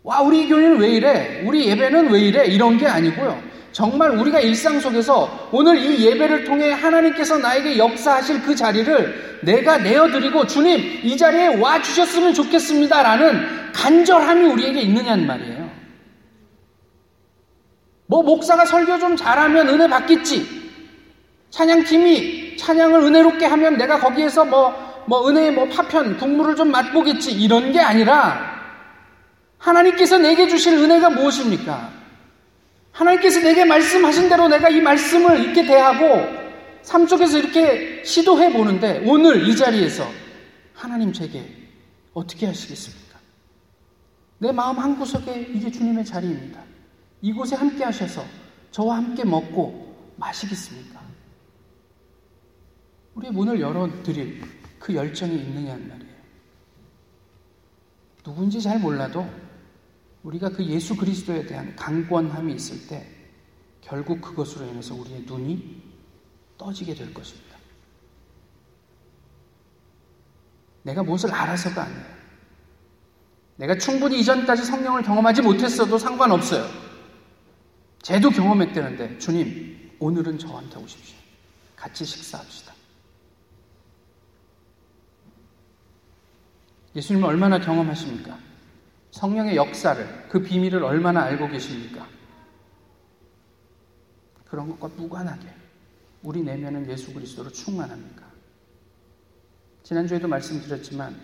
와, 0.02 0.20
우리 0.20 0.48
교회는 0.48 0.78
왜 0.78 0.90
이래? 0.90 1.42
우리 1.46 1.66
예배는 1.66 2.10
왜 2.10 2.20
이래? 2.20 2.44
이런 2.46 2.76
게 2.76 2.86
아니고요. 2.86 3.42
정말 3.72 4.10
우리가 4.12 4.38
일상 4.40 4.78
속에서 4.78 5.48
오늘 5.50 5.78
이 5.78 6.04
예배를 6.04 6.44
통해 6.44 6.70
하나님께서 6.70 7.38
나에게 7.38 7.76
역사하실 7.78 8.42
그 8.42 8.54
자리를 8.54 9.40
내가 9.42 9.78
내어드리고 9.78 10.46
주님, 10.46 11.00
이 11.02 11.16
자리에 11.16 11.56
와 11.56 11.80
주셨으면 11.80 12.34
좋겠습니다라는 12.34 13.72
간절함이 13.72 14.44
우리에게 14.46 14.80
있느냐는 14.82 15.26
말이에요. 15.26 15.70
뭐, 18.06 18.22
목사가 18.22 18.64
설교 18.64 18.98
좀 18.98 19.16
잘하면 19.16 19.68
은혜 19.68 19.88
받겠지. 19.88 20.46
찬양팀이 21.50 22.43
찬양을 22.64 23.02
은혜롭게 23.02 23.44
하면 23.44 23.76
내가 23.76 23.98
거기에서 24.00 24.44
뭐, 24.44 25.04
뭐 25.06 25.28
은혜의 25.28 25.52
뭐 25.52 25.68
파편, 25.68 26.16
국물을 26.16 26.56
좀 26.56 26.70
맛보겠지. 26.70 27.32
이런 27.32 27.72
게 27.72 27.80
아니라 27.80 28.54
하나님께서 29.58 30.16
내게 30.16 30.48
주실 30.48 30.72
은혜가 30.78 31.10
무엇입니까? 31.10 31.90
하나님께서 32.92 33.40
내게 33.40 33.66
말씀하신 33.66 34.30
대로 34.30 34.48
내가 34.48 34.70
이 34.70 34.80
말씀을 34.80 35.40
이렇게 35.40 35.66
대하고 35.66 36.26
삶 36.82 37.06
속에서 37.06 37.38
이렇게 37.38 38.02
시도해 38.04 38.52
보는데 38.52 39.02
오늘 39.04 39.46
이 39.46 39.56
자리에서 39.56 40.06
하나님 40.74 41.12
제게 41.12 41.44
어떻게 42.14 42.46
하시겠습니까? 42.46 43.18
내 44.38 44.52
마음 44.52 44.78
한 44.78 44.98
구석에 44.98 45.48
이게 45.52 45.70
주님의 45.70 46.04
자리입니다. 46.04 46.60
이곳에 47.20 47.56
함께 47.56 47.84
하셔서 47.84 48.24
저와 48.70 48.96
함께 48.96 49.24
먹고 49.24 50.14
마시겠습니까? 50.16 50.93
우리의 53.14 53.32
문을 53.32 53.60
열어드릴 53.60 54.42
그 54.78 54.94
열정이 54.94 55.34
있느냐는 55.34 55.88
말이에요. 55.88 56.14
누군지 58.22 58.60
잘 58.60 58.78
몰라도 58.78 59.28
우리가 60.22 60.48
그 60.50 60.64
예수 60.64 60.96
그리스도에 60.96 61.46
대한 61.46 61.76
강권함이 61.76 62.54
있을 62.54 62.86
때 62.88 63.06
결국 63.80 64.20
그것으로 64.20 64.66
인해서 64.66 64.94
우리의 64.94 65.22
눈이 65.22 65.82
떠지게 66.56 66.94
될 66.94 67.12
것입니다. 67.12 67.56
내가 70.82 71.02
무엇을 71.02 71.32
알아서가 71.32 71.84
아니에요. 71.84 72.14
내가 73.56 73.78
충분히 73.78 74.20
이전까지 74.20 74.64
성령을 74.64 75.02
경험하지 75.02 75.42
못했어도 75.42 75.98
상관없어요. 75.98 76.66
쟤도 78.02 78.30
경험했다는데 78.30 79.18
주님 79.18 79.92
오늘은 79.98 80.38
저한테 80.38 80.78
오십시오. 80.78 81.16
같이 81.76 82.04
식사합시다. 82.04 82.73
예수님은 86.96 87.28
얼마나 87.28 87.58
경험하십니까? 87.58 88.38
성령의 89.10 89.56
역사를, 89.56 90.28
그 90.28 90.42
비밀을 90.42 90.82
얼마나 90.82 91.22
알고 91.22 91.48
계십니까? 91.48 92.06
그런 94.44 94.68
것과 94.68 94.88
무관하게 94.96 95.48
우리 96.22 96.42
내면은 96.42 96.88
예수 96.88 97.12
그리스도로 97.12 97.50
충만합니까? 97.50 98.24
지난주에도 99.82 100.28
말씀드렸지만 100.28 101.14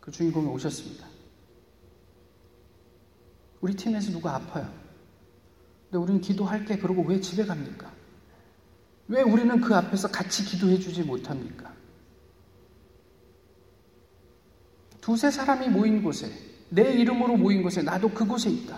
그 0.00 0.10
주인공이 0.10 0.48
오셨습니다. 0.48 1.06
우리 3.60 3.74
팀에서 3.74 4.10
누가 4.10 4.34
아파요. 4.34 4.72
근데 5.84 5.98
우리는 5.98 6.20
기도할게 6.20 6.78
그러고 6.78 7.02
왜 7.02 7.20
집에 7.20 7.44
갑니까? 7.44 7.92
왜 9.08 9.22
우리는 9.22 9.60
그 9.60 9.74
앞에서 9.74 10.08
같이 10.08 10.44
기도해 10.44 10.78
주지 10.78 11.02
못합니까? 11.02 11.75
두세 15.06 15.30
사람이 15.30 15.68
모인 15.68 16.02
곳에, 16.02 16.28
내 16.68 16.92
이름으로 16.94 17.36
모인 17.36 17.62
곳에 17.62 17.80
나도 17.80 18.08
그곳에 18.08 18.50
있다. 18.50 18.76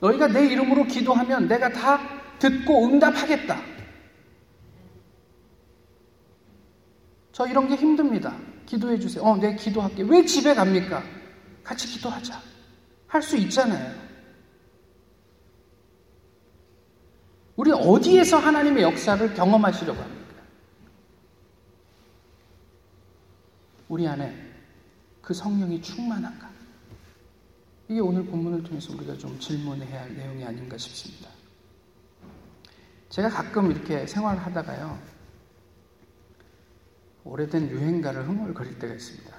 너희가 0.00 0.26
내 0.26 0.44
이름으로 0.48 0.84
기도하면 0.88 1.46
내가 1.46 1.70
다 1.70 2.00
듣고 2.40 2.86
응답하겠다. 2.88 3.62
저 7.30 7.46
이런 7.46 7.68
게 7.68 7.76
힘듭니다. 7.76 8.36
기도해 8.66 8.98
주세요. 8.98 9.22
어, 9.22 9.36
내 9.36 9.54
기도할게. 9.54 10.02
왜 10.02 10.24
집에 10.24 10.52
갑니까? 10.54 11.04
같이 11.62 11.86
기도하자. 11.86 12.42
할 13.06 13.22
수 13.22 13.36
있잖아요. 13.36 13.94
우리 17.54 17.70
어디에서 17.70 18.38
하나님의 18.38 18.82
역사를 18.82 19.34
경험하시려고 19.34 20.02
합니까? 20.02 20.34
우리 23.88 24.08
안에 24.08 24.47
그 25.28 25.34
성령이 25.34 25.82
충만한가? 25.82 26.48
이게 27.86 28.00
오늘 28.00 28.24
본문을 28.24 28.62
통해서 28.62 28.94
우리가 28.94 29.12
좀 29.18 29.38
질문해야 29.38 30.04
할 30.04 30.16
내용이 30.16 30.42
아닌가 30.42 30.78
싶습니다. 30.78 31.28
제가 33.10 33.28
가끔 33.28 33.70
이렇게 33.70 34.06
생활을 34.06 34.40
하다가요, 34.40 34.98
오래된 37.24 37.68
유행가를 37.68 38.26
흥얼거릴 38.26 38.78
때가 38.78 38.94
있습니다. 38.94 39.36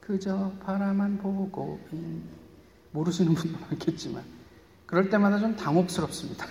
그저 0.00 0.50
바라만 0.60 1.18
보고 1.18 1.78
모르시는 2.92 3.34
분도 3.34 3.58
많겠지만 3.66 4.24
그럴 4.86 5.10
때마다 5.10 5.38
좀 5.38 5.54
당혹스럽습니다. 5.54 6.46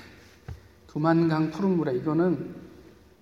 두만강 0.86 1.50
푸른 1.50 1.78
물에 1.78 1.96
이거는 1.96 2.56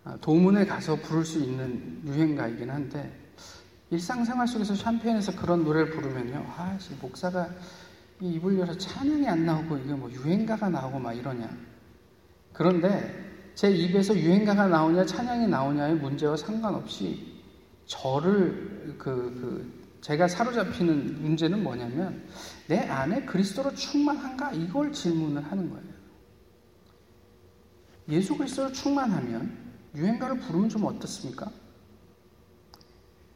아, 0.03 0.17
도문에 0.17 0.65
가서 0.65 0.97
부를 0.97 1.23
수 1.23 1.39
있는 1.39 2.01
유행가이긴 2.05 2.69
한데 2.69 3.24
일상생활 3.91 4.47
속에서 4.47 4.75
샴페인에서 4.75 5.35
그런 5.35 5.63
노래를 5.63 5.91
부르면요, 5.91 6.45
아, 6.57 6.77
목사가 7.01 7.49
이 8.21 8.33
입을 8.33 8.57
열어 8.59 8.75
찬양이 8.77 9.27
안 9.27 9.45
나오고 9.45 9.77
이게 9.77 9.93
뭐 9.93 10.09
유행가가 10.11 10.69
나오고 10.69 10.99
막 10.99 11.13
이러냐. 11.13 11.49
그런데 12.53 13.25
제 13.55 13.69
입에서 13.69 14.15
유행가가 14.15 14.67
나오냐 14.67 15.05
찬양이 15.05 15.47
나오냐의 15.47 15.95
문제와 15.95 16.37
상관없이 16.37 17.41
저를 17.85 18.95
그, 18.97 19.05
그 19.05 19.85
제가 20.01 20.27
사로잡히는 20.27 21.21
문제는 21.21 21.63
뭐냐면 21.63 22.23
내 22.67 22.79
안에 22.79 23.25
그리스도로 23.25 23.73
충만한가 23.73 24.53
이걸 24.53 24.91
질문을 24.91 25.43
하는 25.43 25.69
거예요. 25.69 25.95
예수 28.09 28.37
그리스도로 28.37 28.71
충만하면 28.71 29.57
유행가를 29.95 30.39
부르면 30.39 30.69
좀 30.69 30.85
어떻습니까? 30.85 31.51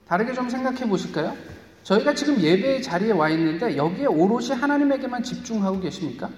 다르게 0.10 0.34
좀 0.34 0.50
생각해 0.50 0.90
보실까요? 0.90 1.38
저희가 1.84 2.16
지금 2.16 2.42
예배의 2.42 2.82
자리에 2.82 3.12
와 3.12 3.30
있는데 3.30 3.78
여기에 3.78 4.08
오롯이 4.08 4.50
하나님에게만 4.50 5.22
집중하고 5.22 5.80
계십니까? 5.80 6.30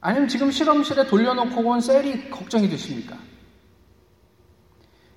아니면 0.00 0.28
지금 0.28 0.50
실험실에 0.50 1.06
돌려놓고 1.06 1.62
온 1.62 1.80
셀이 1.80 2.30
걱정이 2.30 2.68
되십니까? 2.68 3.16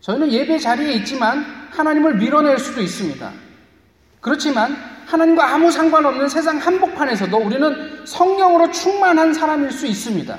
저희는 0.01 0.31
예배 0.31 0.59
자리에 0.59 0.93
있지만 0.93 1.39
하나님을 1.71 2.17
밀어낼 2.17 2.59
수도 2.59 2.79
있습니다. 2.81 3.33
그렇지만 4.21 4.75
하나님과 5.07 5.55
아무 5.55 5.71
상관없는 5.71 6.29
세상 6.29 6.57
한복판에서도 6.57 7.35
우리는 7.37 8.05
성령으로 8.05 8.71
충만한 8.71 9.33
사람일 9.33 9.71
수 9.71 9.87
있습니다. 9.87 10.37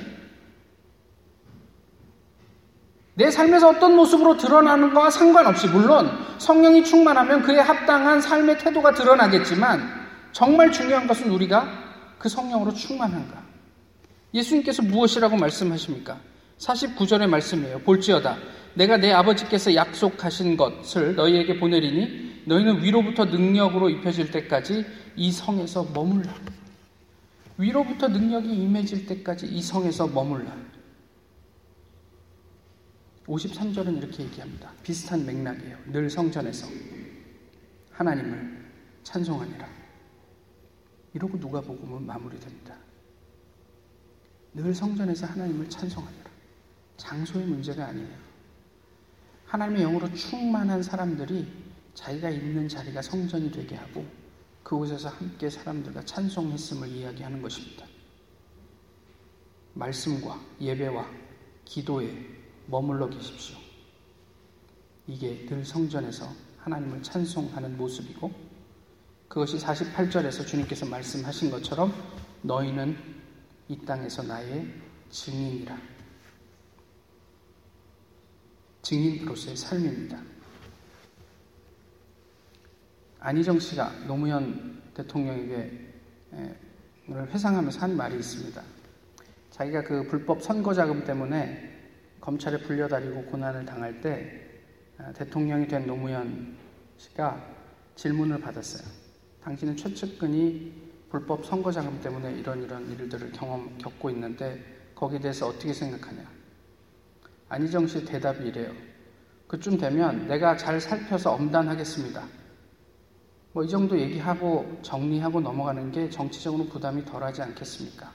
내 3.18 3.32
삶에서 3.32 3.70
어떤 3.70 3.96
모습으로 3.96 4.36
드러나는 4.36 4.94
것과 4.94 5.10
상관없이 5.10 5.66
물론 5.66 6.08
성령이 6.38 6.84
충만하면 6.84 7.42
그에 7.42 7.58
합당한 7.58 8.20
삶의 8.20 8.58
태도가 8.58 8.94
드러나겠지만 8.94 9.82
정말 10.30 10.70
중요한 10.70 11.08
것은 11.08 11.28
우리가 11.28 11.68
그 12.16 12.28
성령으로 12.28 12.72
충만한가. 12.72 13.42
예수님께서 14.32 14.82
무엇이라고 14.82 15.36
말씀하십니까? 15.36 16.16
49절의 16.58 17.26
말씀이에요. 17.26 17.80
볼지어다. 17.80 18.36
내가 18.74 18.96
내 18.98 19.10
아버지께서 19.10 19.74
약속하신 19.74 20.56
것을 20.56 21.16
너희에게 21.16 21.58
보내리니 21.58 22.42
너희는 22.44 22.84
위로부터 22.84 23.24
능력으로 23.24 23.90
입혀질 23.90 24.30
때까지 24.30 24.86
이 25.16 25.32
성에서 25.32 25.88
머물라. 25.92 26.32
위로부터 27.56 28.06
능력이 28.06 28.48
임해질 28.48 29.06
때까지 29.06 29.46
이 29.46 29.60
성에서 29.60 30.06
머물라. 30.06 30.67
53절은 33.28 33.98
이렇게 33.98 34.24
얘기합니다. 34.24 34.72
비슷한 34.82 35.24
맥락이에요. 35.26 35.78
늘 35.92 36.08
성전에서 36.08 36.66
하나님을 37.90 38.72
찬송하니라. 39.02 39.68
이러고 41.12 41.38
누가 41.38 41.60
복음은 41.60 42.06
마무리됩니다. 42.06 42.74
늘 44.54 44.74
성전에서 44.74 45.26
하나님을 45.26 45.68
찬송하니라. 45.68 46.24
장소의 46.96 47.46
문제가 47.46 47.86
아니에요. 47.88 48.16
하나님의 49.44 49.82
영으로 49.82 50.12
충만한 50.14 50.82
사람들이 50.82 51.46
자기가 51.94 52.30
있는 52.30 52.66
자리가 52.66 53.02
성전이 53.02 53.50
되게 53.50 53.76
하고 53.76 54.06
그곳에서 54.62 55.08
함께 55.08 55.50
사람들과 55.50 56.04
찬송했음을 56.04 56.88
이야기하는 56.88 57.42
것입니다. 57.42 57.86
말씀과 59.74 60.40
예배와 60.60 61.08
기도에 61.64 62.37
머물러 62.68 63.08
계십시오. 63.08 63.56
이게 65.06 65.46
늘 65.46 65.64
성전에서 65.64 66.30
하나님을 66.58 67.02
찬송하는 67.02 67.78
모습이고 67.78 68.30
그것이 69.26 69.56
48절에서 69.56 70.46
주님께서 70.46 70.84
말씀하신 70.86 71.50
것처럼 71.50 71.92
너희는 72.42 72.96
이 73.68 73.78
땅에서 73.78 74.22
나의 74.22 74.66
증인이라. 75.10 75.78
증인으로서의 78.82 79.56
삶입니다. 79.56 80.22
안희정 83.20 83.58
씨가 83.58 84.06
노무현 84.06 84.82
대통령에게 84.92 85.86
회상하면서 87.08 87.80
한 87.80 87.96
말이 87.96 88.16
있습니다. 88.16 88.62
자기가 89.50 89.84
그 89.84 90.06
불법 90.06 90.42
선거 90.42 90.74
자금 90.74 91.04
때문에 91.04 91.77
검찰에 92.20 92.58
불려다니고 92.58 93.24
고난을 93.24 93.64
당할 93.64 94.00
때 94.00 94.46
아, 94.98 95.12
대통령이 95.12 95.68
된 95.68 95.86
노무현 95.86 96.56
씨가 96.96 97.40
질문을 97.94 98.40
받았어요. 98.40 98.88
당신은 99.42 99.76
최측근이 99.76 100.88
불법 101.10 101.44
선거 101.44 101.70
자금 101.70 102.00
때문에 102.00 102.32
이런 102.32 102.62
이런 102.62 102.90
일들을 102.90 103.32
경험 103.32 103.78
겪고 103.78 104.10
있는데 104.10 104.62
거기에 104.94 105.20
대해서 105.20 105.46
어떻게 105.46 105.72
생각하냐? 105.72 106.22
안희정 107.48 107.86
씨 107.86 108.04
대답이 108.04 108.48
이래요. 108.48 108.72
그쯤 109.46 109.78
되면 109.78 110.28
내가 110.28 110.56
잘 110.56 110.80
살펴서 110.80 111.32
엄단하겠습니다. 111.32 112.38
뭐 113.52 113.64
이 113.64 113.68
정도 113.68 113.98
얘기하고 113.98 114.78
정리하고 114.82 115.40
넘어가는 115.40 115.90
게 115.90 116.10
정치적으로 116.10 116.66
부담이 116.66 117.04
덜하지 117.04 117.42
않겠습니까? 117.42 118.12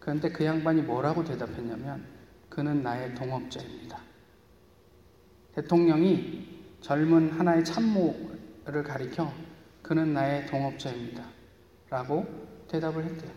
그런데 0.00 0.30
그 0.30 0.44
양반이 0.44 0.82
뭐라고 0.82 1.22
대답했냐면 1.22 2.04
그는 2.52 2.82
나의 2.82 3.14
동업자입니다. 3.14 3.98
대통령이 5.54 6.60
젊은 6.82 7.30
하나의 7.30 7.64
참모를 7.64 8.82
가리켜 8.84 9.32
그는 9.80 10.12
나의 10.12 10.46
동업자입니다. 10.48 11.24
라고 11.88 12.26
대답을 12.68 13.04
했대요. 13.06 13.32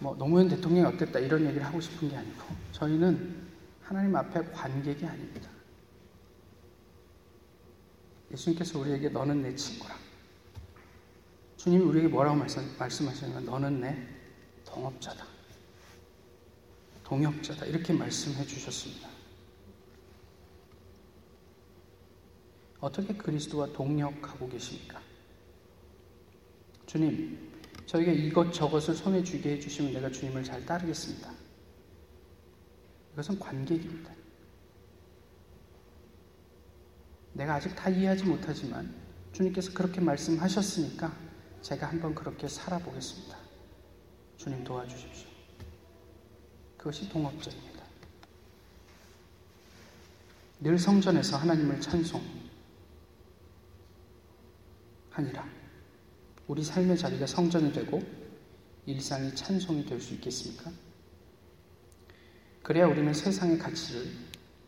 뭐 0.00 0.14
노무현 0.16 0.48
대통령이 0.50 0.86
어땠다 0.94 1.18
이런 1.18 1.46
얘기를 1.46 1.64
하고 1.64 1.80
싶은 1.80 2.10
게 2.10 2.16
아니고 2.18 2.42
저희는 2.72 3.48
하나님 3.80 4.14
앞에 4.14 4.52
관객이 4.52 5.06
아닙니다. 5.06 5.48
예수님께서 8.30 8.78
우리에게 8.80 9.08
너는 9.08 9.40
내 9.40 9.54
친구라. 9.54 9.94
주님이 11.56 11.84
우리에게 11.84 12.08
뭐라고 12.08 12.36
말씀, 12.36 12.62
말씀하시는 12.78 13.46
너는 13.46 13.80
내 13.80 14.06
동업자다. 14.66 15.27
동역자다. 17.08 17.64
이렇게 17.64 17.94
말씀해 17.94 18.46
주셨습니다. 18.46 19.08
어떻게 22.80 23.14
그리스도와 23.14 23.66
동역하고 23.72 24.48
계십니까? 24.48 25.00
주님, 26.86 27.50
저에게 27.86 28.12
이것저것을 28.12 28.94
손에 28.94 29.24
쥐게 29.24 29.52
해주시면 29.52 29.94
내가 29.94 30.10
주님을 30.10 30.44
잘 30.44 30.64
따르겠습니다. 30.66 31.32
이것은 33.14 33.38
관객입니다. 33.38 34.14
내가 37.32 37.54
아직 37.54 37.74
다 37.74 37.88
이해하지 37.88 38.24
못하지만 38.24 38.94
주님께서 39.32 39.72
그렇게 39.72 40.00
말씀하셨으니까 40.00 41.16
제가 41.62 41.86
한번 41.88 42.14
그렇게 42.14 42.46
살아보겠습니다. 42.46 43.36
주님 44.36 44.62
도와주십시오. 44.62 45.37
그것이 46.78 47.08
동업자입니다. 47.10 47.84
늘 50.60 50.78
성전에서 50.78 51.36
하나님을 51.36 51.80
찬송하니라. 51.80 52.22
우리 56.46 56.64
삶의 56.64 56.96
자리가 56.96 57.26
성전이 57.26 57.72
되고 57.72 58.02
일상이 58.86 59.34
찬송이 59.34 59.84
될 59.84 60.00
수 60.00 60.14
있겠습니까? 60.14 60.70
그래야 62.62 62.86
우리는 62.86 63.12
세상의 63.12 63.58
가치를 63.58 64.10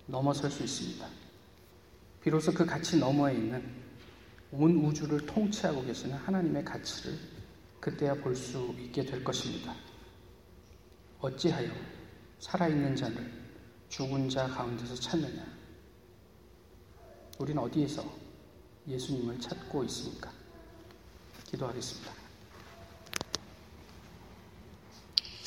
넘어설 0.06 0.50
수 0.50 0.62
있습니다. 0.62 1.08
비로소 2.22 2.52
그 2.52 2.66
가치 2.66 2.98
너머에 2.98 3.34
있는 3.34 3.62
온 4.52 4.76
우주를 4.84 5.24
통치하고 5.26 5.84
계시는 5.84 6.16
하나님의 6.16 6.64
가치를 6.64 7.18
그때야 7.80 8.14
볼 8.14 8.34
수 8.36 8.74
있게 8.78 9.04
될 9.04 9.24
것입니다. 9.24 9.74
어찌하여 11.20 11.70
살아있는 12.40 12.96
자를 12.96 13.32
죽은 13.88 14.28
자 14.28 14.48
가운데서 14.48 14.94
찾느냐? 14.94 15.46
우리는 17.38 17.62
어디에서 17.62 18.04
예수님을 18.88 19.38
찾고 19.38 19.84
있습니까? 19.84 20.32
기도하겠습니다. 21.46 22.12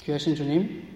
귀하신 0.04 0.36
주님, 0.36 0.93